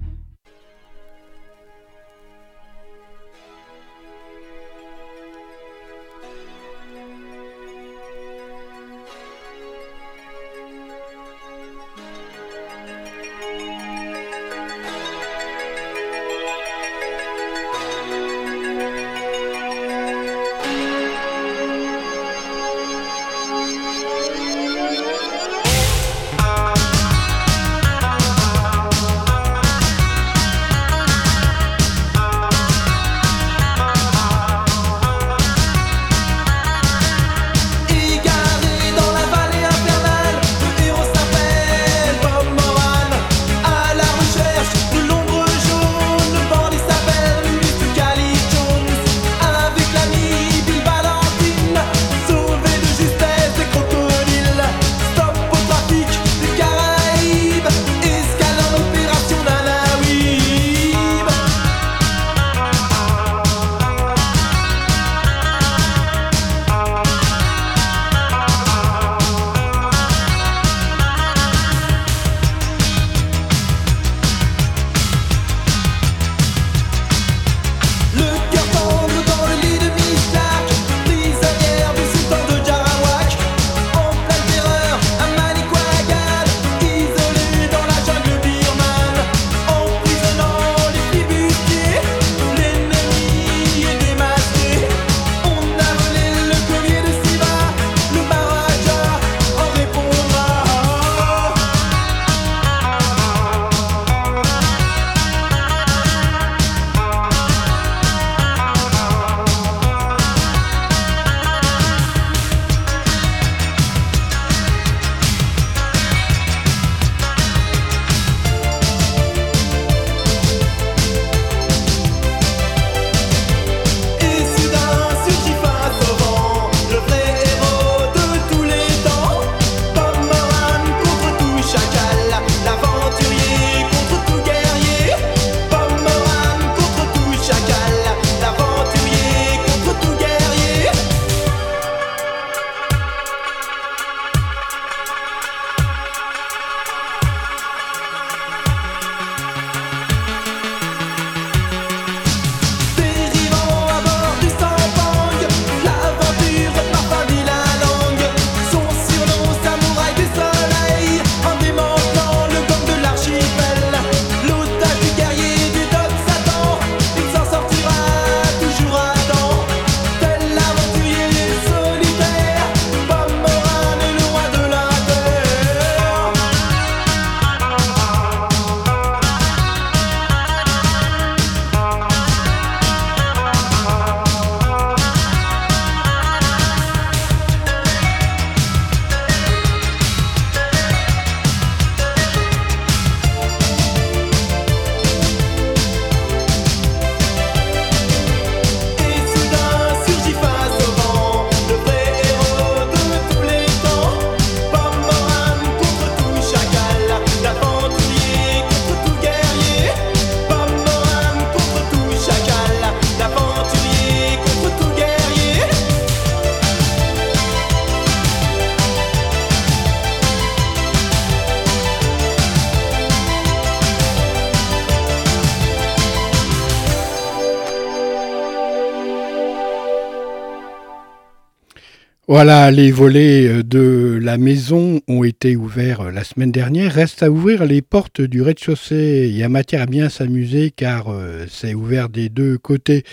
Voilà, 232.36 232.72
les 232.72 232.90
volets 232.90 233.48
euh, 233.48 233.62
de 233.62 234.20
la 234.20 234.40
maison 234.40 235.02
ont 235.08 235.24
été 235.24 235.56
ouverts 235.56 236.02
euh, 236.02 236.12
la 236.12 236.24
semaine 236.24 236.52
dernière. 236.52 236.92
Reste 236.92 237.22
à 237.22 237.30
ouvrir 237.30 237.64
les 237.64 237.84
portes 237.84 238.22
du 238.22 238.42
rez-de-chaussée. 238.42 239.28
Il 239.30 239.38
y 239.38 239.44
a 239.44 239.50
matière 239.50 239.84
à 239.84 239.86
bien 239.86 240.10
s'amuser 240.10 240.72
car 240.72 241.10
euh, 241.10 241.46
c'est 241.48 241.76
ouvert 241.76 242.10
des 242.10 242.30
deux 242.30 242.58
côtés. 242.58 243.04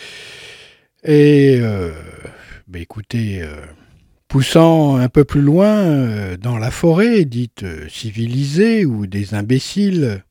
Et 1.05 1.61
bah, 2.67 2.79
écoutez, 2.79 3.45
poussant 4.27 4.97
un 4.97 5.11
peu 5.11 5.25
plus 5.25 5.43
loin 5.43 6.37
dans 6.41 6.57
la 6.57 6.71
forêt, 6.71 7.27
dite 7.27 7.67
civilisée, 7.91 8.87
où 8.87 9.07
des 9.07 9.35
imbéciles 9.35 10.25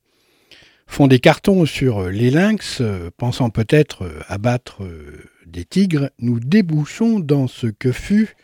font 0.88 1.06
des 1.06 1.20
cartons 1.20 1.64
sur 1.64 2.08
les 2.08 2.30
lynx, 2.30 2.82
pensant 3.16 3.50
peut-être 3.50 4.10
abattre 4.26 4.82
des 5.46 5.64
tigres, 5.64 6.10
nous 6.18 6.40
débouchons 6.40 7.20
dans 7.20 7.46
ce 7.46 7.68
que 7.68 7.92
fut 7.92 8.34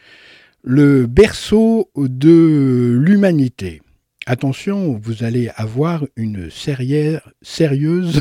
le 0.67 1.07
berceau 1.07 1.91
de 1.97 2.99
l'humanité. 3.01 3.81
Attention, 4.27 5.01
vous 5.01 5.23
allez 5.23 5.49
avoir 5.55 6.05
une 6.17 6.51
sérieuse 6.51 8.21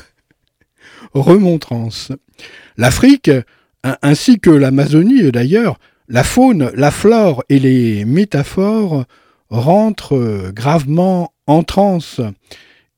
remontrance. 1.14 2.12
L'Afrique, 2.78 3.32
ainsi 4.04 4.40
que 4.40 4.52
l'Amazonie 4.52 5.32
d'ailleurs, 5.32 5.80
la 6.08 6.24
faune, 6.24 6.72
la 6.76 6.92
flore 6.92 7.44
et 7.50 7.58
les 7.58 8.06
métaphores 8.06 9.06
rentrent 9.50 10.52
gravement 10.54 11.34
en 11.48 11.64
transe 11.64 12.22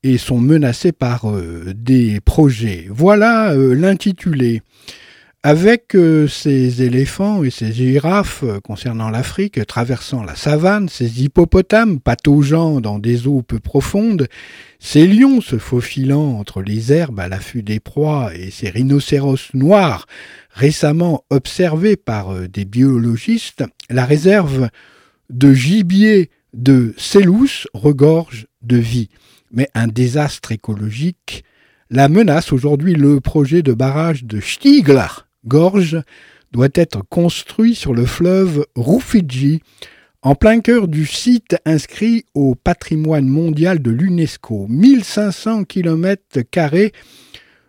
et 0.02 0.18
sont 0.18 0.40
menacés 0.40 0.92
par 0.92 1.30
euh, 1.30 1.72
des 1.74 2.20
projets. 2.20 2.86
Voilà 2.90 3.52
euh, 3.52 3.74
l'intitulé. 3.74 4.60
Avec 5.48 5.94
euh, 5.94 6.28
ces 6.28 6.82
éléphants 6.82 7.42
et 7.42 7.48
ces 7.48 7.72
girafes 7.72 8.44
concernant 8.62 9.08
l'Afrique 9.08 9.66
traversant 9.66 10.22
la 10.22 10.34
savane, 10.34 10.90
ces 10.90 11.22
hippopotames 11.22 12.00
pataugeant 12.00 12.82
dans 12.82 12.98
des 12.98 13.26
eaux 13.26 13.40
peu 13.40 13.58
profondes, 13.58 14.28
ces 14.78 15.06
lions 15.06 15.40
se 15.40 15.56
faufilant 15.56 16.38
entre 16.38 16.60
les 16.60 16.92
herbes 16.92 17.18
à 17.18 17.28
l'affût 17.28 17.62
des 17.62 17.80
proies 17.80 18.30
et 18.34 18.50
ces 18.50 18.68
rhinocéros 18.68 19.54
noirs 19.54 20.04
récemment 20.50 21.24
observés 21.30 21.96
par 21.96 22.46
des 22.46 22.66
biologistes, 22.66 23.64
la 23.88 24.04
réserve 24.04 24.68
de 25.30 25.54
gibier 25.54 26.28
de 26.52 26.92
Célous 26.98 27.64
regorge 27.72 28.48
de 28.60 28.76
vie. 28.76 29.08
Mais 29.50 29.70
un 29.72 29.86
désastre 29.86 30.52
écologique, 30.52 31.42
la 31.88 32.10
menace. 32.10 32.52
Aujourd'hui 32.52 32.92
le 32.92 33.22
projet 33.22 33.62
de 33.62 33.72
barrage 33.72 34.24
de 34.24 34.40
Stigler 34.40 35.06
Gorge 35.46 36.00
doit 36.52 36.68
être 36.74 37.02
construit 37.08 37.74
sur 37.74 37.94
le 37.94 38.06
fleuve 38.06 38.66
Rufiji, 38.74 39.60
en 40.22 40.34
plein 40.34 40.60
cœur 40.60 40.88
du 40.88 41.06
site 41.06 41.56
inscrit 41.64 42.24
au 42.34 42.54
patrimoine 42.54 43.26
mondial 43.26 43.80
de 43.80 43.90
l'UNESCO. 43.90 44.66
1500 44.68 45.64
km 45.64 46.22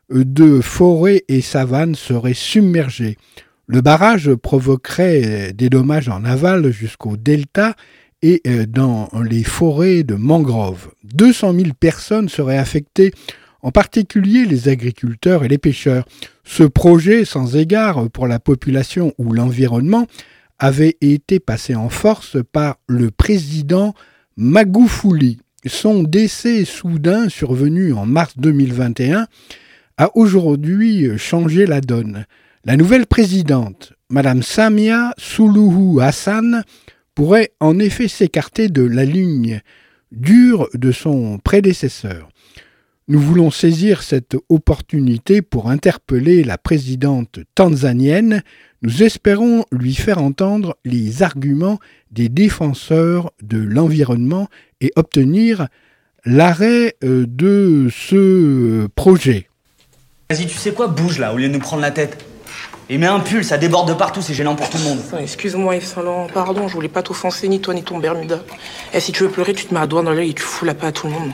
de 0.10 0.62
forêts 0.62 1.24
et 1.28 1.42
savanes 1.42 1.96
seraient 1.96 2.34
submergés. 2.34 3.18
Le 3.68 3.82
barrage 3.82 4.34
provoquerait 4.34 5.54
des 5.54 5.70
dommages 5.70 6.10
en 6.10 6.26
aval 6.26 6.72
jusqu'au 6.72 7.18
delta 7.18 7.76
et 8.22 8.42
euh, 8.48 8.66
dans 8.66 9.10
les 9.24 9.44
forêts 9.44 10.04
de 10.04 10.16
mangroves. 10.16 10.90
200 11.04 11.54
000 11.54 11.66
personnes 11.80 12.30
seraient 12.30 12.58
affectées, 12.58 13.12
en 13.62 13.72
particulier 13.72 14.46
les 14.46 14.70
agriculteurs 14.70 15.44
et 15.44 15.48
les 15.48 15.58
pêcheurs. 15.58 16.06
Ce 16.44 16.64
projet, 16.64 17.26
sans 17.26 17.56
égard 17.56 18.10
pour 18.10 18.28
la 18.28 18.40
population 18.40 19.14
ou 19.18 19.34
l'environnement, 19.34 20.08
avait 20.60 20.98
été 21.02 21.40
passé 21.40 21.76
en 21.76 21.90
force 21.90 22.38
par 22.52 22.78
le 22.88 23.12
président 23.12 23.94
Magoufouli. 24.38 25.40
Son 25.66 26.04
décès 26.04 26.66
soudain, 26.66 27.30
survenu 27.30 27.94
en 27.94 28.06
mars 28.06 28.34
2021, 28.38 29.28
a 29.98 30.12
aujourd'hui 30.16 31.18
changé 31.18 31.66
la 31.66 31.82
donne. 31.82 32.26
La 32.66 32.78
nouvelle 32.78 33.06
présidente, 33.06 33.94
Madame 34.10 34.44
Samia 34.44 35.14
Suluhu 35.18 36.02
Hassan, 36.02 36.64
pourrait 37.16 37.52
en 37.60 37.80
effet 37.80 38.08
s'écarter 38.08 38.70
de 38.70 38.84
la 38.84 39.04
ligne 39.04 39.62
dure 40.12 40.70
de 40.74 40.92
son 40.92 41.38
prédécesseur. 41.38 42.30
Nous 43.12 43.20
voulons 43.20 43.50
saisir 43.50 44.04
cette 44.04 44.38
opportunité 44.50 45.42
pour 45.42 45.72
interpeller 45.72 46.44
la 46.44 46.60
présidente 46.60 47.40
tanzanienne. 47.56 48.44
Nous 48.84 49.02
espérons 49.02 49.66
lui 49.72 49.96
faire 49.96 50.22
entendre 50.22 50.78
les 50.86 51.24
arguments 51.24 51.80
des 52.12 52.30
défenseurs 52.30 53.32
de 53.42 53.58
l'environnement 53.58 54.48
et 54.80 54.92
obtenir 54.96 55.70
l'arrêt 56.24 56.98
euh, 57.04 57.26
de 57.28 57.90
ce 57.92 58.86
projet. 58.94 59.50
Vas-y, 60.30 60.46
tu 60.46 60.60
sais 60.60 60.74
quoi, 60.74 60.86
bouge 60.86 61.18
là, 61.18 61.34
au 61.34 61.38
lieu 61.38 61.48
de 61.48 61.54
nous 61.54 61.60
prendre 61.60 61.82
la 61.82 61.90
tête. 61.90 62.24
Et 62.90 63.00
mets 63.00 63.08
un 63.08 63.22
pull, 63.22 63.44
ça 63.44 63.58
déborde 63.58 63.90
de 63.90 63.96
partout, 63.96 64.22
c'est 64.22 64.36
gênant 64.36 64.56
pour 64.56 64.70
tout 64.70 64.78
le 64.78 64.84
monde. 64.84 65.00
Excuse-moi 65.20 65.78
Yves 65.78 65.86
Saint 65.86 66.04
Laurent, 66.04 66.28
pardon, 66.32 66.68
je 66.68 66.76
voulais 66.76 66.90
pas 66.90 67.02
t'offenser, 67.02 67.48
ni 67.48 67.60
toi 67.60 67.74
ni 67.74 67.82
ton 67.82 67.98
Bermuda. 67.98 68.44
Et 68.94 69.00
si 69.00 69.12
tu 69.12 69.24
veux 69.24 69.30
pleurer, 69.30 69.56
tu 69.56 69.66
te 69.66 69.74
mets 69.74 69.80
à 69.80 69.88
doigt 69.88 70.04
dans 70.04 70.14
l'œil 70.14 70.30
et 70.30 70.34
tu 70.36 70.44
fous 70.44 70.66
la 70.66 70.76
paix 70.76 70.86
à 70.86 70.92
tout 70.92 71.08
le 71.08 71.14
monde. 71.14 71.32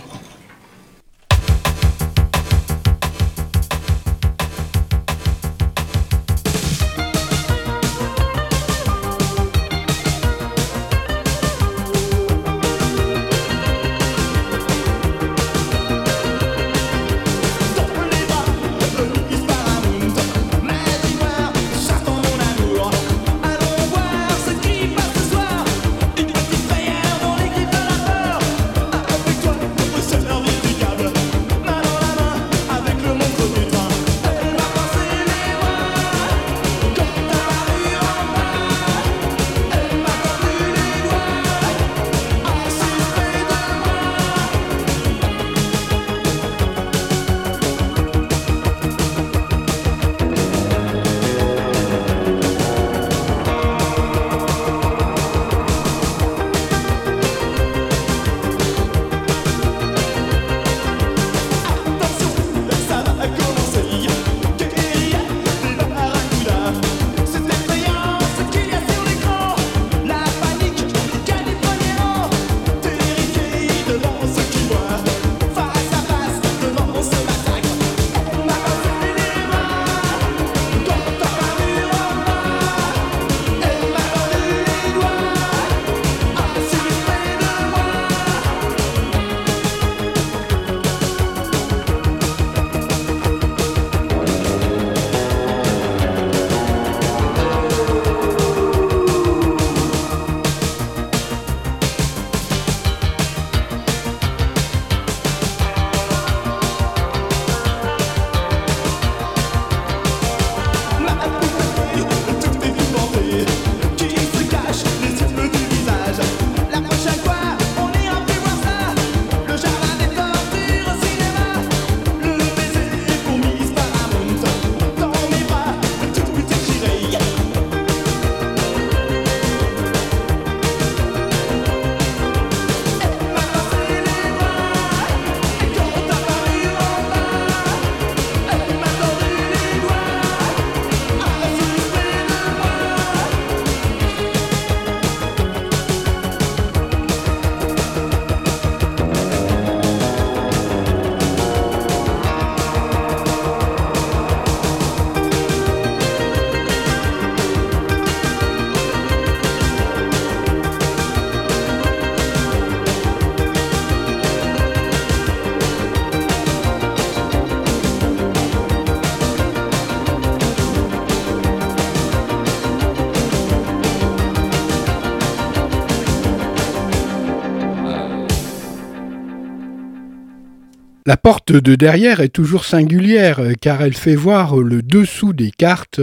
La 181.08 181.18
porte 181.18 181.52
de 181.52 181.76
derrière 181.76 182.20
est 182.20 182.30
toujours 182.30 182.66
singulière 182.66 183.40
car 183.62 183.84
elle 183.84 183.94
fait 183.94 184.16
voir 184.16 184.58
le 184.58 184.82
dessous 184.82 185.34
des 185.34 185.52
cartes 185.52 186.02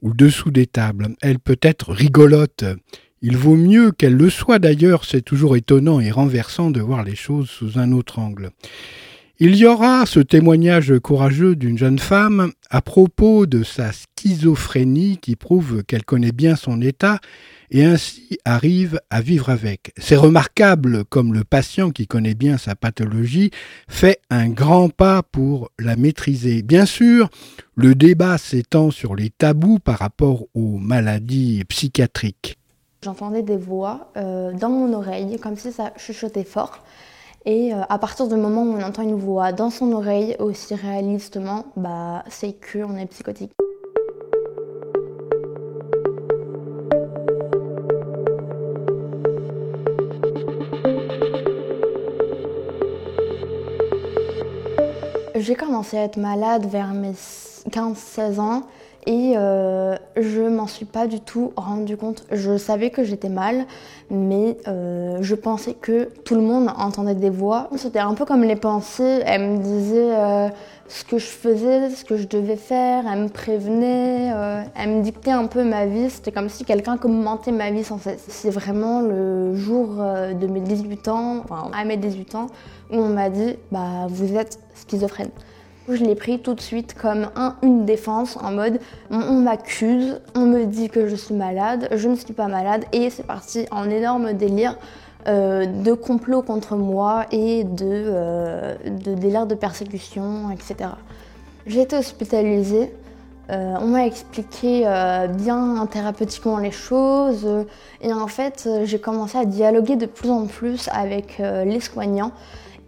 ou 0.00 0.08
le 0.08 0.14
dessous 0.14 0.50
des 0.50 0.66
tables. 0.66 1.08
Elle 1.20 1.38
peut 1.38 1.58
être 1.60 1.92
rigolote. 1.92 2.64
Il 3.20 3.36
vaut 3.36 3.56
mieux 3.56 3.92
qu'elle 3.92 4.16
le 4.16 4.30
soit 4.30 4.58
d'ailleurs, 4.58 5.04
c'est 5.04 5.20
toujours 5.20 5.54
étonnant 5.54 6.00
et 6.00 6.10
renversant 6.10 6.70
de 6.70 6.80
voir 6.80 7.04
les 7.04 7.14
choses 7.14 7.50
sous 7.50 7.78
un 7.78 7.92
autre 7.92 8.20
angle. 8.20 8.48
Il 9.38 9.54
y 9.54 9.66
aura 9.66 10.06
ce 10.06 10.20
témoignage 10.20 10.98
courageux 10.98 11.54
d'une 11.54 11.76
jeune 11.76 11.98
femme 11.98 12.52
à 12.70 12.80
propos 12.80 13.44
de 13.44 13.62
sa 13.62 13.90
schizophrénie 13.92 15.18
qui 15.18 15.36
prouve 15.36 15.82
qu'elle 15.82 16.06
connaît 16.06 16.32
bien 16.32 16.56
son 16.56 16.80
état 16.80 17.20
et 17.70 17.84
ainsi 17.84 18.38
arrive 18.44 19.00
à 19.10 19.20
vivre 19.20 19.50
avec. 19.50 19.92
C'est 19.98 20.16
remarquable 20.16 21.04
comme 21.04 21.34
le 21.34 21.44
patient 21.44 21.90
qui 21.90 22.06
connaît 22.06 22.34
bien 22.34 22.58
sa 22.58 22.74
pathologie 22.74 23.50
fait 23.88 24.20
un 24.30 24.48
grand 24.48 24.88
pas 24.88 25.22
pour 25.22 25.70
la 25.78 25.96
maîtriser. 25.96 26.62
Bien 26.62 26.86
sûr, 26.86 27.28
le 27.74 27.94
débat 27.94 28.38
s'étend 28.38 28.90
sur 28.90 29.14
les 29.14 29.30
tabous 29.30 29.78
par 29.78 29.98
rapport 29.98 30.44
aux 30.54 30.78
maladies 30.78 31.64
psychiatriques. 31.68 32.58
J'entendais 33.04 33.42
des 33.42 33.56
voix 33.56 34.10
euh, 34.16 34.52
dans 34.52 34.70
mon 34.70 34.92
oreille, 34.92 35.38
comme 35.38 35.56
si 35.56 35.70
ça 35.70 35.92
chuchotait 35.96 36.44
fort. 36.44 36.80
Et 37.44 37.72
euh, 37.72 37.82
à 37.88 37.98
partir 37.98 38.26
du 38.26 38.34
moment 38.34 38.62
où 38.64 38.72
on 38.76 38.82
entend 38.82 39.02
une 39.02 39.14
voix 39.14 39.52
dans 39.52 39.70
son 39.70 39.92
oreille, 39.92 40.34
aussi 40.40 40.74
réalistement, 40.74 41.66
bah, 41.76 42.24
c'est 42.28 42.56
qu'on 42.60 42.96
est 42.96 43.06
psychotique. 43.06 43.52
J'ai 55.40 55.54
commencé 55.54 55.96
à 55.96 56.02
être 56.04 56.16
malade 56.16 56.66
vers 56.66 56.92
mes 56.92 57.12
15-16 57.70 58.40
ans 58.40 58.62
et 59.08 59.38
euh, 59.38 59.96
je 60.18 60.42
m'en 60.42 60.66
suis 60.66 60.84
pas 60.84 61.06
du 61.06 61.18
tout 61.20 61.54
rendu 61.56 61.96
compte. 61.96 62.26
Je 62.30 62.58
savais 62.58 62.90
que 62.90 63.04
j'étais 63.04 63.30
mal, 63.30 63.64
mais 64.10 64.58
euh, 64.68 65.16
je 65.22 65.34
pensais 65.34 65.72
que 65.72 66.10
tout 66.26 66.34
le 66.34 66.42
monde 66.42 66.68
entendait 66.76 67.14
des 67.14 67.30
voix. 67.30 67.70
C'était 67.76 68.00
un 68.00 68.12
peu 68.12 68.26
comme 68.26 68.44
les 68.44 68.54
pensées. 68.54 69.22
Elles 69.24 69.48
me 69.48 69.56
disaient 69.62 70.14
euh, 70.14 70.48
ce 70.88 71.04
que 71.04 71.16
je 71.16 71.24
faisais, 71.24 71.88
ce 71.88 72.04
que 72.04 72.18
je 72.18 72.28
devais 72.28 72.56
faire. 72.56 73.04
Elles 73.10 73.22
me 73.22 73.28
prévenaient. 73.30 74.30
elles 74.76 74.90
me 74.90 75.00
dictaient 75.02 75.30
un 75.30 75.46
peu 75.46 75.64
ma 75.64 75.86
vie. 75.86 76.10
C'était 76.10 76.30
comme 76.30 76.50
si 76.50 76.66
quelqu'un 76.66 76.98
commentait 76.98 77.50
ma 77.50 77.70
vie 77.70 77.84
sans 77.84 77.96
cesse. 77.96 78.26
C'est 78.28 78.50
vraiment 78.50 79.00
le 79.00 79.54
jour 79.54 79.86
de 79.88 80.46
mes 80.46 80.60
18 80.60 81.08
ans, 81.08 81.44
enfin 81.44 81.70
à 81.72 81.82
mes 81.86 81.96
18 81.96 82.34
ans, 82.34 82.48
où 82.90 82.96
on 82.96 83.08
m'a 83.08 83.30
dit 83.30 83.56
bah 83.72 84.06
vous 84.10 84.36
êtes 84.36 84.58
schizophrène. 84.74 85.30
Je 85.90 86.04
l'ai 86.04 86.14
pris 86.14 86.38
tout 86.38 86.52
de 86.52 86.60
suite 86.60 86.94
comme 86.94 87.30
un, 87.34 87.56
une 87.62 87.86
défense 87.86 88.36
en 88.36 88.52
mode 88.52 88.78
on, 89.10 89.40
m'accuse, 89.40 90.20
on 90.34 90.40
me 90.40 90.66
dit 90.66 90.90
que 90.90 91.08
je 91.08 91.16
suis 91.16 91.34
malade, 91.34 91.88
je 91.92 92.08
ne 92.08 92.14
suis 92.14 92.34
pas 92.34 92.46
malade 92.46 92.84
et 92.92 93.08
c'est 93.08 93.26
parti 93.26 93.64
en 93.70 93.88
énorme 93.88 94.34
délire 94.34 94.76
euh, 95.26 95.64
de 95.64 95.94
complot 95.94 96.42
contre 96.42 96.76
moi 96.76 97.24
et 97.32 97.64
de, 97.64 97.80
euh, 97.84 98.74
délire 98.84 99.46
de 99.46 99.54
persécution, 99.54 100.50
etc. 100.50 100.90
J'ai 101.66 101.80
été 101.80 101.96
hospitalisée. 101.96 102.92
Euh, 103.50 103.74
on 103.80 103.86
m'a 103.86 104.04
expliqué 104.04 104.82
bien 105.38 105.86
thérapeutiquement 105.90 106.58
les 106.58 106.70
choses 106.70 107.48
et 108.02 108.12
en 108.12 108.26
fait 108.26 108.68
j'ai 108.84 108.98
commencé 108.98 109.38
à 109.38 109.46
dialoguer 109.46 109.96
de 109.96 110.04
plus 110.04 110.30
en 110.30 110.44
plus 110.44 110.90
avec 110.92 111.38
les 111.38 111.80
soignants 111.80 112.32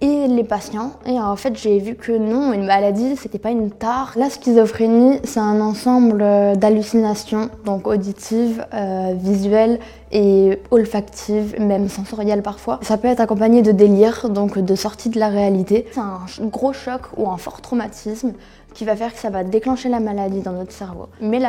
et 0.01 0.29
les 0.29 0.45
patients. 0.45 0.93
Et 1.07 1.19
en 1.19 1.37
fait, 1.37 1.57
j'ai 1.57 1.79
vu 1.79 1.95
que 1.95 2.13
non, 2.13 2.53
une 2.53 2.65
maladie, 2.65 3.17
c'était 3.17 3.39
pas 3.39 3.51
une 3.51 3.71
tare. 3.71 4.13
La 4.17 4.31
schizophrénie, 4.31 5.19
c'est 5.25 5.41
un 5.41 5.61
ensemble 5.61 6.23
euh, 6.23 6.55
d'hallucinations, 6.55 7.51
donc 7.65 7.87
auditives, 7.87 8.65
euh, 8.73 9.13
visuelles 9.15 9.79
et 10.13 10.59
olfactives, 10.71 11.61
même 11.61 11.89
sensorielles 11.89 12.43
parfois. 12.43 12.81
Ça 12.83 12.97
peut 12.97 13.09
être 13.09 13.21
accompagné 13.21 13.63
de 13.63 13.73
délire, 13.73 14.29
donc 14.31 14.59
de 14.59 14.75
sortie 14.75 15.11
de 15.11 15.19
la 15.19 15.29
réalité. 15.29 15.87
C'est 15.93 16.01
un 16.01 16.47
gros 16.47 16.73
choc 16.73 17.03
ou 17.17 17.31
un 17.31 17.37
fort 17.37 17.61
traumatisme 17.61 18.33
qui 18.75 18.85
va 18.85 18.97
faire 18.97 19.13
que 19.13 19.19
ça 19.19 19.31
va 19.31 19.45
déclencher 19.45 19.89
la 19.89 20.01
maladie 20.01 20.41
dans 20.41 20.53
notre 20.53 20.73
cerveau. 20.73 21.09
Mais 21.21 21.41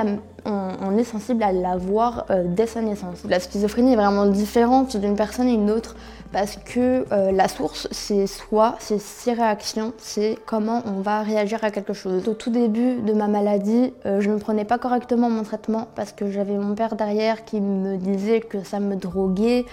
on, 0.45 0.97
est 0.97 1.03
sensible 1.03 1.43
à 1.43 1.51
la 1.51 1.77
voir 1.77 2.25
euh, 2.29 2.43
dès 2.45 2.65
sa 2.65 2.81
naissance. 2.81 3.19
La 3.27 3.39
schizophrénie 3.39 3.93
est 3.93 3.97
vraiment 3.97 4.25
différente 4.25 4.97
d'une 4.97 5.15
personne 5.15 5.47
à 5.47 5.51
une 5.51 5.69
autre 5.69 5.95
parce 6.31 6.57
que 6.57 7.05
euh, 7.11 7.31
la 7.31 7.47
source, 7.47 7.87
c'est 7.91 8.27
soi, 8.27 8.75
c'est 8.79 8.99
ses 8.99 9.33
réactions, 9.33 9.93
c'est 9.97 10.37
comment 10.45 10.81
on 10.85 11.01
va 11.01 11.21
réagir 11.21 11.63
à 11.63 11.71
quelque 11.71 11.93
chose. 11.93 12.27
Au 12.27 12.33
tout 12.33 12.51
début 12.51 12.95
de 12.95 13.13
ma 13.13 13.27
maladie, 13.27 13.93
euh, 14.05 14.21
je 14.21 14.29
ne 14.29 14.37
prenais 14.37 14.65
pas 14.65 14.77
correctement 14.77 15.29
mon 15.29 15.43
traitement 15.43 15.87
parce 15.95 16.11
que 16.11 16.31
j'avais 16.31 16.57
mon 16.57 16.75
père 16.75 16.95
derrière 16.95 17.43
qui 17.43 17.59
me 17.59 17.97
disait 17.97 18.39
que 18.39 18.63
ça 18.63 18.79
me 18.79 18.95
droguait, 18.95 19.65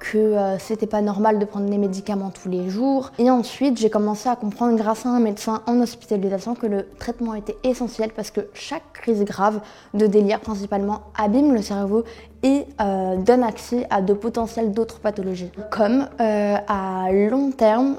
que 0.00 0.16
euh, 0.16 0.58
c'était 0.58 0.86
pas 0.86 1.02
normal 1.02 1.38
de 1.38 1.44
prendre 1.44 1.68
des 1.68 1.78
médicaments 1.78 2.30
tous 2.30 2.48
les 2.48 2.68
jours. 2.68 3.12
Et 3.18 3.30
ensuite, 3.30 3.78
j'ai 3.78 3.90
commencé 3.90 4.28
à 4.28 4.34
comprendre 4.34 4.76
grâce 4.76 5.06
à 5.06 5.10
un 5.10 5.20
médecin 5.20 5.62
en 5.66 5.80
hospitalisation 5.80 6.54
que 6.54 6.66
le 6.66 6.88
traitement 6.98 7.34
était 7.34 7.56
essentiel 7.62 8.10
parce 8.16 8.30
que 8.30 8.40
chaque 8.54 8.92
crise 8.94 9.22
grave 9.24 9.60
de 9.94 10.06
délire 10.06 10.40
principalement 10.40 11.02
abîme 11.16 11.54
le 11.54 11.62
cerveau 11.62 12.04
et 12.42 12.64
euh, 12.80 13.16
donne 13.16 13.44
accès 13.44 13.86
à 13.90 14.00
de 14.00 14.14
potentiels 14.14 14.72
d'autres 14.72 14.98
pathologies, 14.98 15.50
comme 15.70 16.08
euh, 16.20 16.56
à 16.66 17.12
long 17.12 17.50
terme 17.52 17.96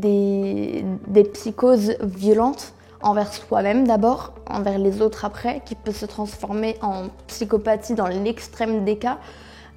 des, 0.00 0.84
des 1.06 1.24
psychoses 1.24 1.96
violentes 2.00 2.72
envers 3.02 3.32
soi-même 3.32 3.86
d'abord, 3.86 4.32
envers 4.48 4.78
les 4.78 5.02
autres 5.02 5.26
après, 5.26 5.60
qui 5.66 5.74
peut 5.74 5.92
se 5.92 6.06
transformer 6.06 6.76
en 6.80 7.04
psychopathie 7.26 7.94
dans 7.94 8.06
l'extrême 8.06 8.84
des 8.84 8.96
cas, 8.96 9.18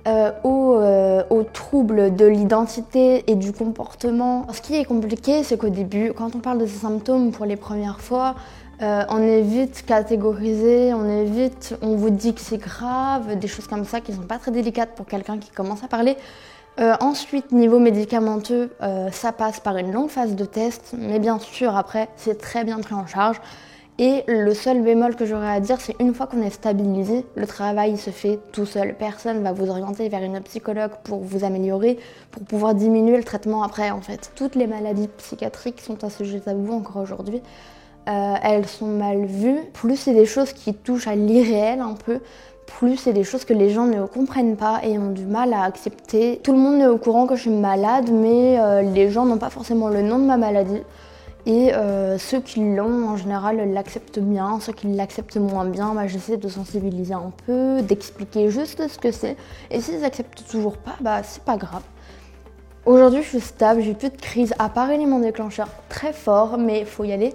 euh, 0.10 0.32
euh, 0.44 1.24
aux, 1.30 1.44
troubles 1.44 2.16
de 2.16 2.26
l'identité 2.26 3.30
et 3.30 3.36
du 3.36 3.54
comportement. 3.54 4.48
Ce 4.52 4.60
qui 4.60 4.76
est 4.76 4.86
compliqué, 4.86 5.44
c'est 5.44 5.56
qu'au 5.58 5.70
début, 5.70 6.14
quand 6.14 6.36
on 6.36 6.40
parle 6.40 6.58
de 6.58 6.66
ces 6.66 6.80
symptômes 6.80 7.32
pour 7.32 7.46
les 7.46 7.58
premières 7.58 8.00
fois, 8.00 8.34
euh, 8.82 9.04
on 9.10 9.22
est 9.22 9.42
vite 9.42 9.84
catégorisé, 9.86 10.96
on 10.96 11.08
est 11.08 11.26
vite, 11.26 11.76
on 11.84 11.96
vous 11.96 12.10
dit 12.10 12.34
que 12.34 12.42
c'est 12.42 12.58
grave, 12.58 13.38
des 13.38 13.48
choses 13.48 13.68
comme 13.68 13.86
ça 13.86 14.02
qui 14.02 14.14
sont 14.14 14.22
pas 14.22 14.40
très 14.40 14.50
délicates 14.50 14.96
pour 14.96 15.06
quelqu'un 15.06 15.38
qui 15.38 15.52
commence 15.52 15.84
à 15.84 15.88
parler. 15.88 16.18
ensuite, 17.02 17.52
niveau 17.52 17.78
médicamenteux, 17.78 18.72
ça 19.12 19.32
passe 19.32 19.60
par 19.60 19.78
une 19.78 19.92
longue 19.92 20.10
phase 20.10 20.34
de 20.36 20.46
test, 20.46 20.96
mais 20.98 21.20
bien 21.20 21.38
sûr, 21.38 21.76
après, 21.76 22.08
c'est 22.16 22.40
très 22.40 22.64
bien 22.64 22.80
pris 22.80 22.96
en 22.96 23.06
charge. 23.06 23.40
Et 24.02 24.24
le 24.28 24.54
seul 24.54 24.82
bémol 24.82 25.18
que 25.18 25.26
j'aurais 25.26 25.52
à 25.52 25.60
dire, 25.60 25.82
c'est 25.82 25.96
une 26.00 26.14
fois 26.14 26.26
qu'on 26.26 26.42
est 26.42 26.52
stabilisé, 26.52 27.26
le 27.36 27.46
travail 27.46 27.98
se 27.98 28.12
fait 28.12 28.40
tout 28.54 28.66
seul. 28.66 28.96
Personne 28.96 29.44
va 29.44 29.52
vous 29.52 29.70
orienter 29.70 30.08
vers 30.08 30.24
une 30.24 30.40
psychologue 30.40 30.92
pour 31.04 31.20
vous 31.20 31.44
améliorer, 31.44 32.00
pour 32.32 32.44
pouvoir 32.44 32.74
diminuer 32.76 33.18
le 33.18 33.26
traitement 33.26 33.62
après 33.62 33.92
en 33.92 34.00
fait. 34.00 34.32
Toutes 34.36 34.56
les 34.56 34.68
maladies 34.68 35.10
psychiatriques 35.18 35.82
sont 35.82 35.98
ce 36.02 36.24
sujet 36.24 36.40
tabou 36.40 36.72
encore 36.74 37.02
aujourd'hui. 37.02 37.42
Euh, 38.08 38.36
elles 38.42 38.68
sont 38.68 38.88
mal 38.88 39.26
vues. 39.26 39.60
Plus 39.74 39.98
c'est 39.98 40.14
des 40.14 40.26
choses 40.26 40.54
qui 40.54 40.74
touchent 40.74 41.08
à 41.08 41.16
l'irréel 41.16 41.82
un 41.82 41.94
peu, 41.94 42.22
plus 42.68 42.96
c'est 42.96 43.12
des 43.12 43.26
choses 43.26 43.44
que 43.44 43.54
les 43.54 43.70
gens 43.70 43.86
ne 43.86 44.06
comprennent 44.06 44.56
pas 44.56 44.80
et 44.82 44.98
ont 44.98 45.12
du 45.12 45.26
mal 45.26 45.52
à 45.52 45.64
accepter. 45.64 46.40
Tout 46.42 46.54
le 46.54 46.58
monde 46.60 46.80
est 46.80 46.88
au 46.88 46.98
courant 46.98 47.28
que 47.28 47.36
je 47.36 47.42
suis 47.42 47.50
malade, 47.50 48.10
mais 48.14 48.58
euh, 48.62 48.82
les 48.82 49.10
gens 49.10 49.26
n'ont 49.26 49.38
pas 49.38 49.50
forcément 49.50 49.90
le 49.90 50.02
nom 50.02 50.20
de 50.20 50.26
ma 50.26 50.38
maladie. 50.38 50.82
Et 51.50 51.74
euh, 51.74 52.20
ceux 52.20 52.42
qui 52.42 52.60
l'ont, 52.60 53.10
en 53.10 53.18
général, 53.18 53.58
l'acceptent 53.74 54.20
bien. 54.20 54.60
Ceux 54.60 54.72
qui 54.72 54.86
l'acceptent 54.86 55.38
moins 55.38 55.66
bien, 55.66 55.96
bah, 55.96 56.06
j'essaie 56.06 56.38
de 56.38 56.48
sensibiliser 56.48 57.16
un 57.16 57.32
peu, 57.48 57.82
d'expliquer 57.82 58.52
juste 58.52 58.88
ce 58.88 59.00
que 59.00 59.12
c'est. 59.12 59.36
Et 59.72 59.82
s'ils 59.82 60.02
n'acceptent 60.02 60.44
toujours 60.48 60.78
pas, 60.78 60.96
bah, 61.02 61.24
c'est 61.24 61.42
pas 61.42 61.58
grave. 61.58 61.82
Aujourd'hui, 62.86 63.24
je 63.24 63.30
suis 63.30 63.40
stable, 63.40 63.82
j'ai 63.82 63.96
plus 63.96 64.12
de 64.12 64.18
crise, 64.18 64.54
à 64.60 64.70
part 64.70 64.92
élément 64.92 65.18
déclencheur 65.18 65.70
très 65.90 66.14
fort, 66.14 66.60
mais 66.60 66.82
il 66.82 66.86
faut 66.86 67.04
y 67.04 67.12
aller. 67.12 67.34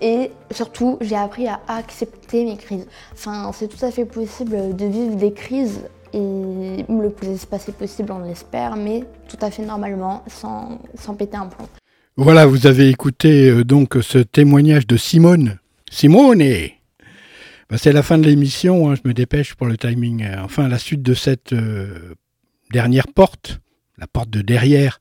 Et 0.00 0.30
surtout, 0.52 0.96
j'ai 1.00 1.16
appris 1.16 1.48
à 1.48 1.58
accepter 1.66 2.44
mes 2.44 2.56
crises. 2.56 2.86
Enfin, 3.14 3.50
c'est 3.52 3.66
tout 3.66 3.84
à 3.84 3.90
fait 3.90 4.04
possible 4.04 4.76
de 4.76 4.84
vivre 4.84 5.16
des 5.16 5.32
crises 5.32 5.80
et 6.12 6.84
le 6.88 7.10
plus 7.10 7.30
espacé 7.30 7.72
possible, 7.72 8.12
on 8.12 8.20
l'espère, 8.20 8.76
mais 8.76 9.02
tout 9.26 9.38
à 9.40 9.50
fait 9.50 9.64
normalement, 9.64 10.22
sans, 10.28 10.78
sans 10.94 11.14
péter 11.14 11.36
un 11.36 11.46
plomb. 11.46 11.66
Voilà, 12.18 12.46
vous 12.46 12.66
avez 12.66 12.88
écouté 12.88 13.50
euh, 13.50 13.62
donc 13.62 13.98
ce 14.00 14.16
témoignage 14.16 14.86
de 14.86 14.96
Simone. 14.96 15.58
Simone 15.90 16.42
bah, 17.68 17.76
C'est 17.76 17.92
la 17.92 18.02
fin 18.02 18.16
de 18.16 18.26
l'émission, 18.26 18.90
hein, 18.90 18.94
je 18.94 19.06
me 19.06 19.12
dépêche 19.12 19.54
pour 19.54 19.66
le 19.66 19.76
timing. 19.76 20.24
Euh, 20.24 20.42
enfin, 20.42 20.66
la 20.66 20.78
suite 20.78 21.02
de 21.02 21.12
cette 21.12 21.52
euh, 21.52 22.14
dernière 22.70 23.06
porte, 23.08 23.60
la 23.98 24.06
porte 24.06 24.30
de 24.30 24.40
derrière, 24.40 24.98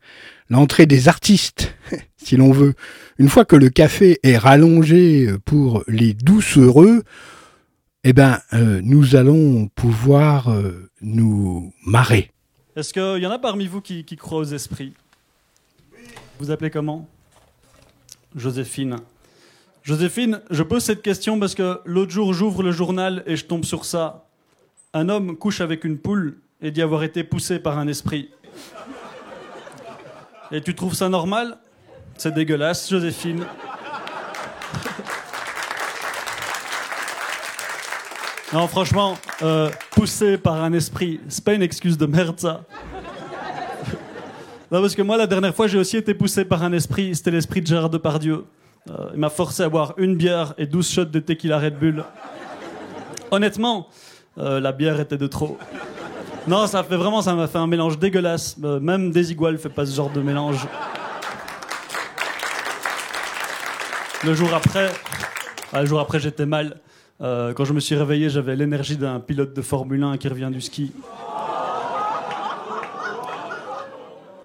l'entrée 0.49 0.87
des 0.87 1.07
artistes, 1.07 1.73
si 2.17 2.35
l'on 2.35 2.51
veut. 2.51 2.73
Une 3.17 3.29
fois 3.29 3.45
que 3.45 3.55
le 3.55 3.69
café 3.69 4.19
est 4.23 4.37
rallongé 4.37 5.29
pour 5.45 5.85
les 5.87 6.13
doucereux, 6.13 7.03
eh 8.03 8.11
ben, 8.11 8.39
nous 8.83 9.15
allons 9.15 9.67
pouvoir 9.69 10.53
nous 11.01 11.73
marrer. 11.85 12.29
Est-ce 12.75 12.93
qu'il 12.93 13.23
y 13.23 13.25
en 13.25 13.31
a 13.31 13.39
parmi 13.39 13.67
vous 13.67 13.79
qui, 13.79 14.03
qui 14.03 14.17
croient 14.17 14.39
aux 14.39 14.53
esprits? 14.53 14.93
Vous 16.39 16.51
appelez 16.51 16.69
comment? 16.69 17.07
Joséphine. 18.35 18.97
Joséphine, 19.83 20.41
je 20.49 20.63
pose 20.63 20.83
cette 20.83 21.01
question 21.01 21.39
parce 21.39 21.55
que 21.55 21.79
l'autre 21.85 22.11
jour, 22.11 22.33
j'ouvre 22.33 22.63
le 22.63 22.71
journal 22.71 23.23
et 23.25 23.35
je 23.35 23.45
tombe 23.45 23.63
sur 23.63 23.85
ça. 23.85 24.25
Un 24.93 25.09
homme 25.09 25.37
couche 25.37 25.61
avec 25.61 25.83
une 25.83 25.97
poule 25.97 26.37
et 26.61 26.71
dit 26.71 26.81
avoir 26.81 27.03
été 27.03 27.23
poussé 27.23 27.59
par 27.59 27.77
un 27.77 27.87
esprit. 27.87 28.31
Et 30.51 30.61
tu 30.61 30.75
trouves 30.75 30.93
ça 30.95 31.09
normal? 31.09 31.57
C'est 32.17 32.33
dégueulasse, 32.33 32.89
Joséphine. 32.89 33.45
Non, 38.53 38.67
franchement, 38.67 39.17
euh, 39.41 39.69
poussé 39.91 40.37
par 40.37 40.63
un 40.63 40.71
esprit, 40.71 41.19
c'est 41.27 41.43
pas 41.43 41.53
une 41.53 41.61
excuse 41.61 41.97
de 41.97 42.05
merde, 42.05 42.39
ça. 42.39 42.63
Non, 44.71 44.81
parce 44.81 44.95
que 44.95 45.01
moi, 45.01 45.17
la 45.17 45.27
dernière 45.27 45.53
fois, 45.53 45.67
j'ai 45.67 45.77
aussi 45.77 45.97
été 45.97 46.13
poussé 46.13 46.45
par 46.45 46.63
un 46.63 46.73
esprit, 46.73 47.15
c'était 47.15 47.31
l'esprit 47.31 47.61
de 47.61 47.67
Gérard 47.67 47.89
Depardieu. 47.89 48.45
Euh, 48.89 49.09
il 49.13 49.19
m'a 49.19 49.29
forcé 49.29 49.63
à 49.63 49.69
boire 49.69 49.93
une 49.97 50.15
bière 50.15 50.53
et 50.57 50.65
12 50.65 50.89
shots 50.89 51.05
de 51.05 51.19
tequila 51.19 51.59
Red 51.59 51.79
Bull. 51.79 52.03
Honnêtement, 53.31 53.87
euh, 54.37 54.59
la 54.59 54.71
bière 54.71 54.99
était 54.99 55.17
de 55.17 55.27
trop. 55.27 55.57
Non, 56.47 56.67
ça 56.67 56.83
fait 56.83 56.95
vraiment, 56.95 57.21
ça 57.21 57.33
m'a 57.33 57.47
fait 57.47 57.57
un 57.57 57.67
mélange 57.67 57.97
dégueulasse. 57.97 58.55
Euh, 58.63 58.79
même 58.79 59.11
Desigual 59.11 59.57
fait 59.57 59.69
pas 59.69 59.85
ce 59.85 59.95
genre 59.95 60.11
de 60.11 60.21
mélange. 60.21 60.67
Le 64.23 64.33
jour 64.33 64.53
après, 64.53 64.91
ah, 65.73 65.81
le 65.81 65.87
jour 65.87 65.99
après, 65.99 66.19
j'étais 66.19 66.45
mal. 66.45 66.79
Euh, 67.21 67.53
quand 67.53 67.65
je 67.65 67.73
me 67.73 67.79
suis 67.79 67.95
réveillé, 67.95 68.29
j'avais 68.29 68.55
l'énergie 68.55 68.97
d'un 68.97 69.19
pilote 69.19 69.53
de 69.53 69.61
Formule 69.61 70.03
1 70.03 70.17
qui 70.17 70.27
revient 70.27 70.49
du 70.51 70.61
ski. 70.61 70.91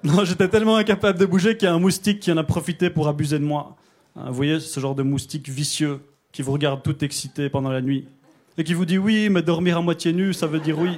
Non, 0.03 0.25
j'étais 0.25 0.49
tellement 0.49 0.77
incapable 0.77 1.19
de 1.19 1.27
bouger 1.27 1.59
qu'il 1.59 1.67
y 1.67 1.71
a 1.71 1.75
un 1.75 1.79
moustique 1.79 2.21
qui 2.21 2.33
en 2.33 2.39
a 2.39 2.43
profité 2.43 2.89
pour 2.89 3.07
abuser 3.07 3.39
de 3.39 3.45
moi. 3.45 3.77
Hein, 4.17 4.25
Vous 4.29 4.35
voyez 4.35 4.59
ce 4.59 4.81
genre 4.81 4.95
de 4.95 5.03
moustique 5.03 5.49
vicieux 5.49 6.01
qui 6.33 6.41
vous 6.41 6.53
regarde 6.53 6.83
tout 6.83 7.05
excité 7.05 7.51
pendant 7.51 7.71
la 7.71 7.83
nuit 7.83 8.09
et 8.57 8.65
qui 8.65 8.73
vous 8.73 8.87
dit 8.87 8.97
oui, 8.97 9.29
mais 9.29 9.43
dormir 9.43 9.77
à 9.77 9.83
moitié 9.83 10.15
nu, 10.15 10.33
ça 10.33 10.47
veut 10.47 10.59
dire 10.59 10.79
oui. 10.79 10.97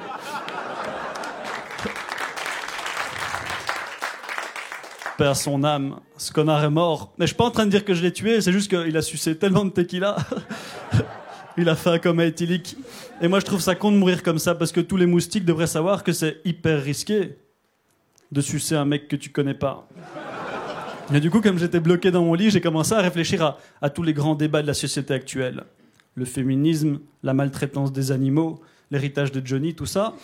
Paix 5.18 5.26
à 5.26 5.34
son 5.34 5.64
âme, 5.64 5.96
ce 6.16 6.32
connard 6.32 6.62
est 6.62 6.70
mort. 6.70 7.12
Mais 7.18 7.26
je 7.26 7.30
suis 7.30 7.36
pas 7.36 7.44
en 7.44 7.50
train 7.50 7.66
de 7.66 7.70
dire 7.70 7.84
que 7.84 7.94
je 7.94 8.02
l'ai 8.02 8.12
tué, 8.12 8.40
c'est 8.40 8.52
juste 8.52 8.70
qu'il 8.70 8.96
a 8.96 9.02
sucé 9.02 9.36
tellement 9.36 9.64
de 9.64 9.70
tequila. 9.70 10.16
Il 11.58 11.68
a 11.68 11.76
fait 11.76 11.90
un 11.90 11.98
coma 11.98 12.24
éthylique. 12.24 12.78
Et 13.20 13.28
moi, 13.28 13.38
je 13.38 13.44
trouve 13.44 13.60
ça 13.60 13.74
con 13.74 13.92
de 13.92 13.96
mourir 13.98 14.22
comme 14.22 14.38
ça 14.38 14.54
parce 14.54 14.72
que 14.72 14.80
tous 14.80 14.96
les 14.96 15.04
moustiques 15.04 15.44
devraient 15.44 15.66
savoir 15.66 16.02
que 16.02 16.12
c'est 16.12 16.38
hyper 16.46 16.82
risqué 16.82 17.36
de 18.32 18.40
sucer 18.40 18.74
un 18.74 18.84
mec 18.84 19.06
que 19.06 19.16
tu 19.16 19.30
connais 19.30 19.54
pas. 19.54 19.86
Et 21.14 21.20
du 21.20 21.30
coup, 21.30 21.40
comme 21.40 21.58
j'étais 21.58 21.80
bloqué 21.80 22.10
dans 22.10 22.24
mon 22.24 22.34
lit, 22.34 22.50
j'ai 22.50 22.62
commencé 22.62 22.94
à 22.94 23.00
réfléchir 23.00 23.56
à, 23.80 23.90
tous 23.90 24.02
les 24.02 24.14
grands 24.14 24.34
débats 24.34 24.62
de 24.62 24.66
la 24.66 24.74
société 24.74 25.12
actuelle. 25.12 25.64
Le 26.14 26.24
féminisme, 26.24 27.00
la 27.22 27.34
maltraitance 27.34 27.92
des 27.92 28.10
animaux, 28.10 28.60
l'héritage 28.90 29.30
de 29.32 29.46
Johnny, 29.46 29.74
tout 29.74 29.86
ça. 29.86 30.14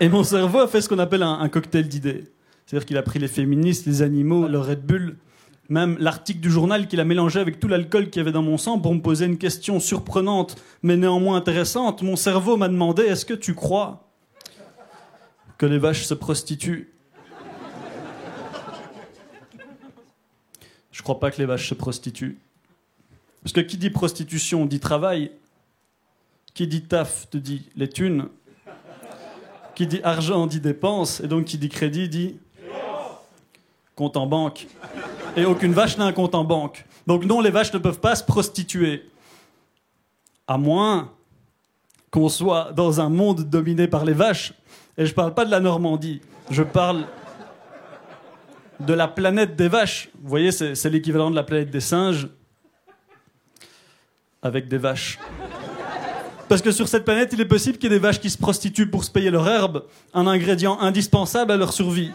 Et 0.00 0.08
mon 0.08 0.24
cerveau 0.24 0.60
a 0.60 0.68
fait 0.68 0.80
ce 0.80 0.88
qu'on 0.88 0.98
appelle 0.98 1.22
un, 1.22 1.38
un 1.38 1.48
cocktail 1.48 1.86
d'idées. 1.88 2.24
C'est-à-dire 2.64 2.86
qu'il 2.86 2.96
a 2.96 3.02
pris 3.02 3.18
les 3.18 3.28
féministes, 3.28 3.86
les 3.86 4.00
animaux, 4.02 4.48
le 4.48 4.58
Red 4.58 4.80
Bull, 4.84 5.16
même 5.68 5.96
l'article 6.00 6.40
du 6.40 6.50
journal 6.50 6.88
qu'il 6.88 7.00
a 7.00 7.04
mélangé 7.04 7.40
avec 7.40 7.60
tout 7.60 7.68
l'alcool 7.68 8.08
qu'il 8.08 8.20
y 8.20 8.22
avait 8.22 8.32
dans 8.32 8.42
mon 8.42 8.56
sang 8.56 8.78
pour 8.78 8.94
me 8.94 9.00
poser 9.00 9.26
une 9.26 9.38
question 9.38 9.80
surprenante, 9.80 10.56
mais 10.82 10.96
néanmoins 10.96 11.36
intéressante. 11.36 12.02
Mon 12.02 12.16
cerveau 12.16 12.56
m'a 12.56 12.68
demandé 12.68 13.02
est-ce 13.02 13.26
que 13.26 13.34
tu 13.34 13.54
crois 13.54 14.05
que 15.58 15.66
les 15.66 15.78
vaches 15.78 16.04
se 16.04 16.14
prostituent 16.14 16.92
Je 20.96 21.02
crois 21.02 21.20
pas 21.20 21.30
que 21.30 21.36
les 21.36 21.44
vaches 21.44 21.68
se 21.68 21.74
prostituent. 21.74 22.38
Parce 23.42 23.52
que 23.52 23.60
qui 23.60 23.76
dit 23.76 23.90
prostitution 23.90 24.64
dit 24.64 24.80
travail. 24.80 25.30
Qui 26.54 26.66
dit 26.66 26.84
taf 26.84 27.28
te 27.28 27.36
dit 27.36 27.68
les 27.76 27.88
thunes. 27.88 28.28
Qui 29.74 29.86
dit 29.86 30.00
argent 30.02 30.46
dit 30.46 30.58
dépense. 30.58 31.20
Et 31.20 31.28
donc 31.28 31.44
qui 31.44 31.58
dit 31.58 31.68
crédit 31.68 32.08
dit 32.08 32.38
compte 33.94 34.16
en 34.16 34.26
banque. 34.26 34.66
Et 35.36 35.44
aucune 35.44 35.74
vache 35.74 35.98
n'a 35.98 36.06
un 36.06 36.12
compte 36.14 36.34
en 36.34 36.44
banque. 36.44 36.86
Donc 37.06 37.26
non, 37.26 37.42
les 37.42 37.50
vaches 37.50 37.74
ne 37.74 37.78
peuvent 37.78 38.00
pas 38.00 38.16
se 38.16 38.24
prostituer. 38.24 39.06
À 40.48 40.56
moins 40.56 41.12
qu'on 42.10 42.30
soit 42.30 42.72
dans 42.72 43.02
un 43.02 43.10
monde 43.10 43.42
dominé 43.42 43.86
par 43.86 44.06
les 44.06 44.14
vaches. 44.14 44.54
Et 44.98 45.06
je 45.06 45.14
parle 45.14 45.34
pas 45.34 45.44
de 45.44 45.50
la 45.50 45.60
Normandie. 45.60 46.20
Je 46.50 46.62
parle 46.62 47.04
de 48.80 48.94
la 48.94 49.08
planète 49.08 49.56
des 49.56 49.68
vaches. 49.68 50.10
Vous 50.22 50.28
voyez, 50.28 50.52
c'est 50.52 50.90
l'équivalent 50.90 51.30
de 51.30 51.36
la 51.36 51.42
planète 51.42 51.70
des 51.70 51.80
singes 51.80 52.28
avec 54.42 54.68
des 54.68 54.78
vaches. 54.78 55.18
Parce 56.48 56.62
que 56.62 56.70
sur 56.70 56.86
cette 56.86 57.04
planète, 57.04 57.30
il 57.32 57.40
est 57.40 57.46
possible 57.46 57.76
qu'il 57.76 57.90
y 57.90 57.94
ait 57.94 57.98
des 57.98 58.02
vaches 58.02 58.20
qui 58.20 58.30
se 58.30 58.38
prostituent 58.38 58.88
pour 58.88 59.02
se 59.04 59.10
payer 59.10 59.30
leur 59.30 59.48
herbe, 59.48 59.84
un 60.14 60.26
ingrédient 60.26 60.78
indispensable 60.78 61.50
à 61.50 61.56
leur 61.56 61.72
survie. 61.72 62.12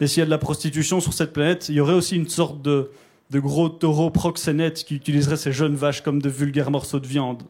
Et 0.00 0.06
s'il 0.06 0.20
y 0.20 0.22
a 0.22 0.26
de 0.26 0.30
la 0.30 0.38
prostitution 0.38 1.00
sur 1.00 1.12
cette 1.12 1.32
planète, 1.32 1.68
il 1.68 1.74
y 1.74 1.80
aurait 1.80 1.94
aussi 1.94 2.14
une 2.14 2.28
sorte 2.28 2.62
de, 2.62 2.90
de 3.30 3.40
gros 3.40 3.68
taureau 3.68 4.10
proxénète 4.10 4.84
qui 4.84 4.94
utiliserait 4.94 5.36
ces 5.36 5.52
jeunes 5.52 5.74
vaches 5.74 6.02
comme 6.02 6.22
de 6.22 6.28
vulgaires 6.28 6.70
morceaux 6.70 7.00
de 7.00 7.06
viande. 7.06 7.42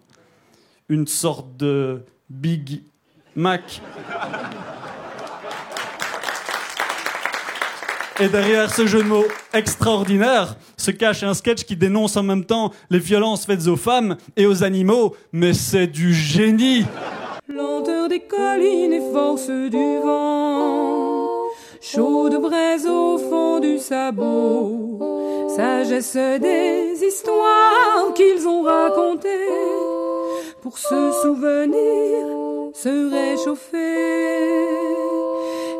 Une 0.88 1.06
sorte 1.06 1.56
de 1.58 2.02
Big 2.30 2.82
Mac. 3.40 3.80
Et 8.20 8.28
derrière 8.28 8.72
ce 8.72 8.86
jeu 8.86 9.02
de 9.02 9.08
mots 9.08 9.24
extraordinaire 9.54 10.56
se 10.76 10.90
cache 10.90 11.22
un 11.22 11.32
sketch 11.32 11.64
qui 11.64 11.74
dénonce 11.74 12.18
en 12.18 12.22
même 12.22 12.44
temps 12.44 12.70
les 12.90 12.98
violences 12.98 13.46
faites 13.46 13.66
aux 13.66 13.78
femmes 13.78 14.18
et 14.36 14.46
aux 14.46 14.62
animaux, 14.62 15.16
mais 15.32 15.54
c'est 15.54 15.86
du 15.86 16.12
génie. 16.12 16.84
Lenteur 17.48 18.10
des 18.10 18.20
collines 18.20 18.92
et 18.92 19.10
force 19.10 19.48
du 19.48 19.98
vent, 20.04 21.28
chaude 21.80 22.42
braise 22.42 22.86
au 22.86 23.16
fond 23.16 23.58
du 23.58 23.78
sabot, 23.78 25.48
sagesse 25.56 26.12
des 26.14 27.02
histoires 27.02 28.12
qu'ils 28.14 28.46
ont 28.46 28.64
racontées, 28.64 29.48
pour 30.60 30.76
se 30.76 31.12
souvenir, 31.22 32.49
se 32.74 33.10
réchauffer 33.10 33.78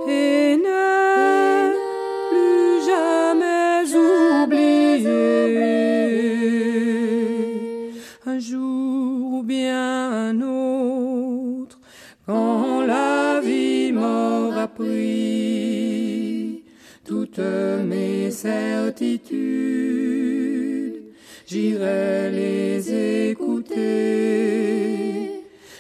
et 0.09 0.57
ne 0.57 1.72
plus 2.28 2.84
jamais 2.86 3.84
oublier 4.45 5.09
un 8.26 8.38
jour 8.38 9.32
ou 9.34 9.43
bien 9.43 10.28
un 10.28 10.41
autre 10.41 11.78
quand 12.26 12.86
la 12.86 13.41
vie 13.41 13.93
m'aura 13.93 14.68
pris. 14.68 16.62
Toutes 17.07 17.38
mes 17.38 18.30
certitudes 18.30 19.41
j'irai 21.47 22.30
les 22.30 23.30
écouter 23.30 25.30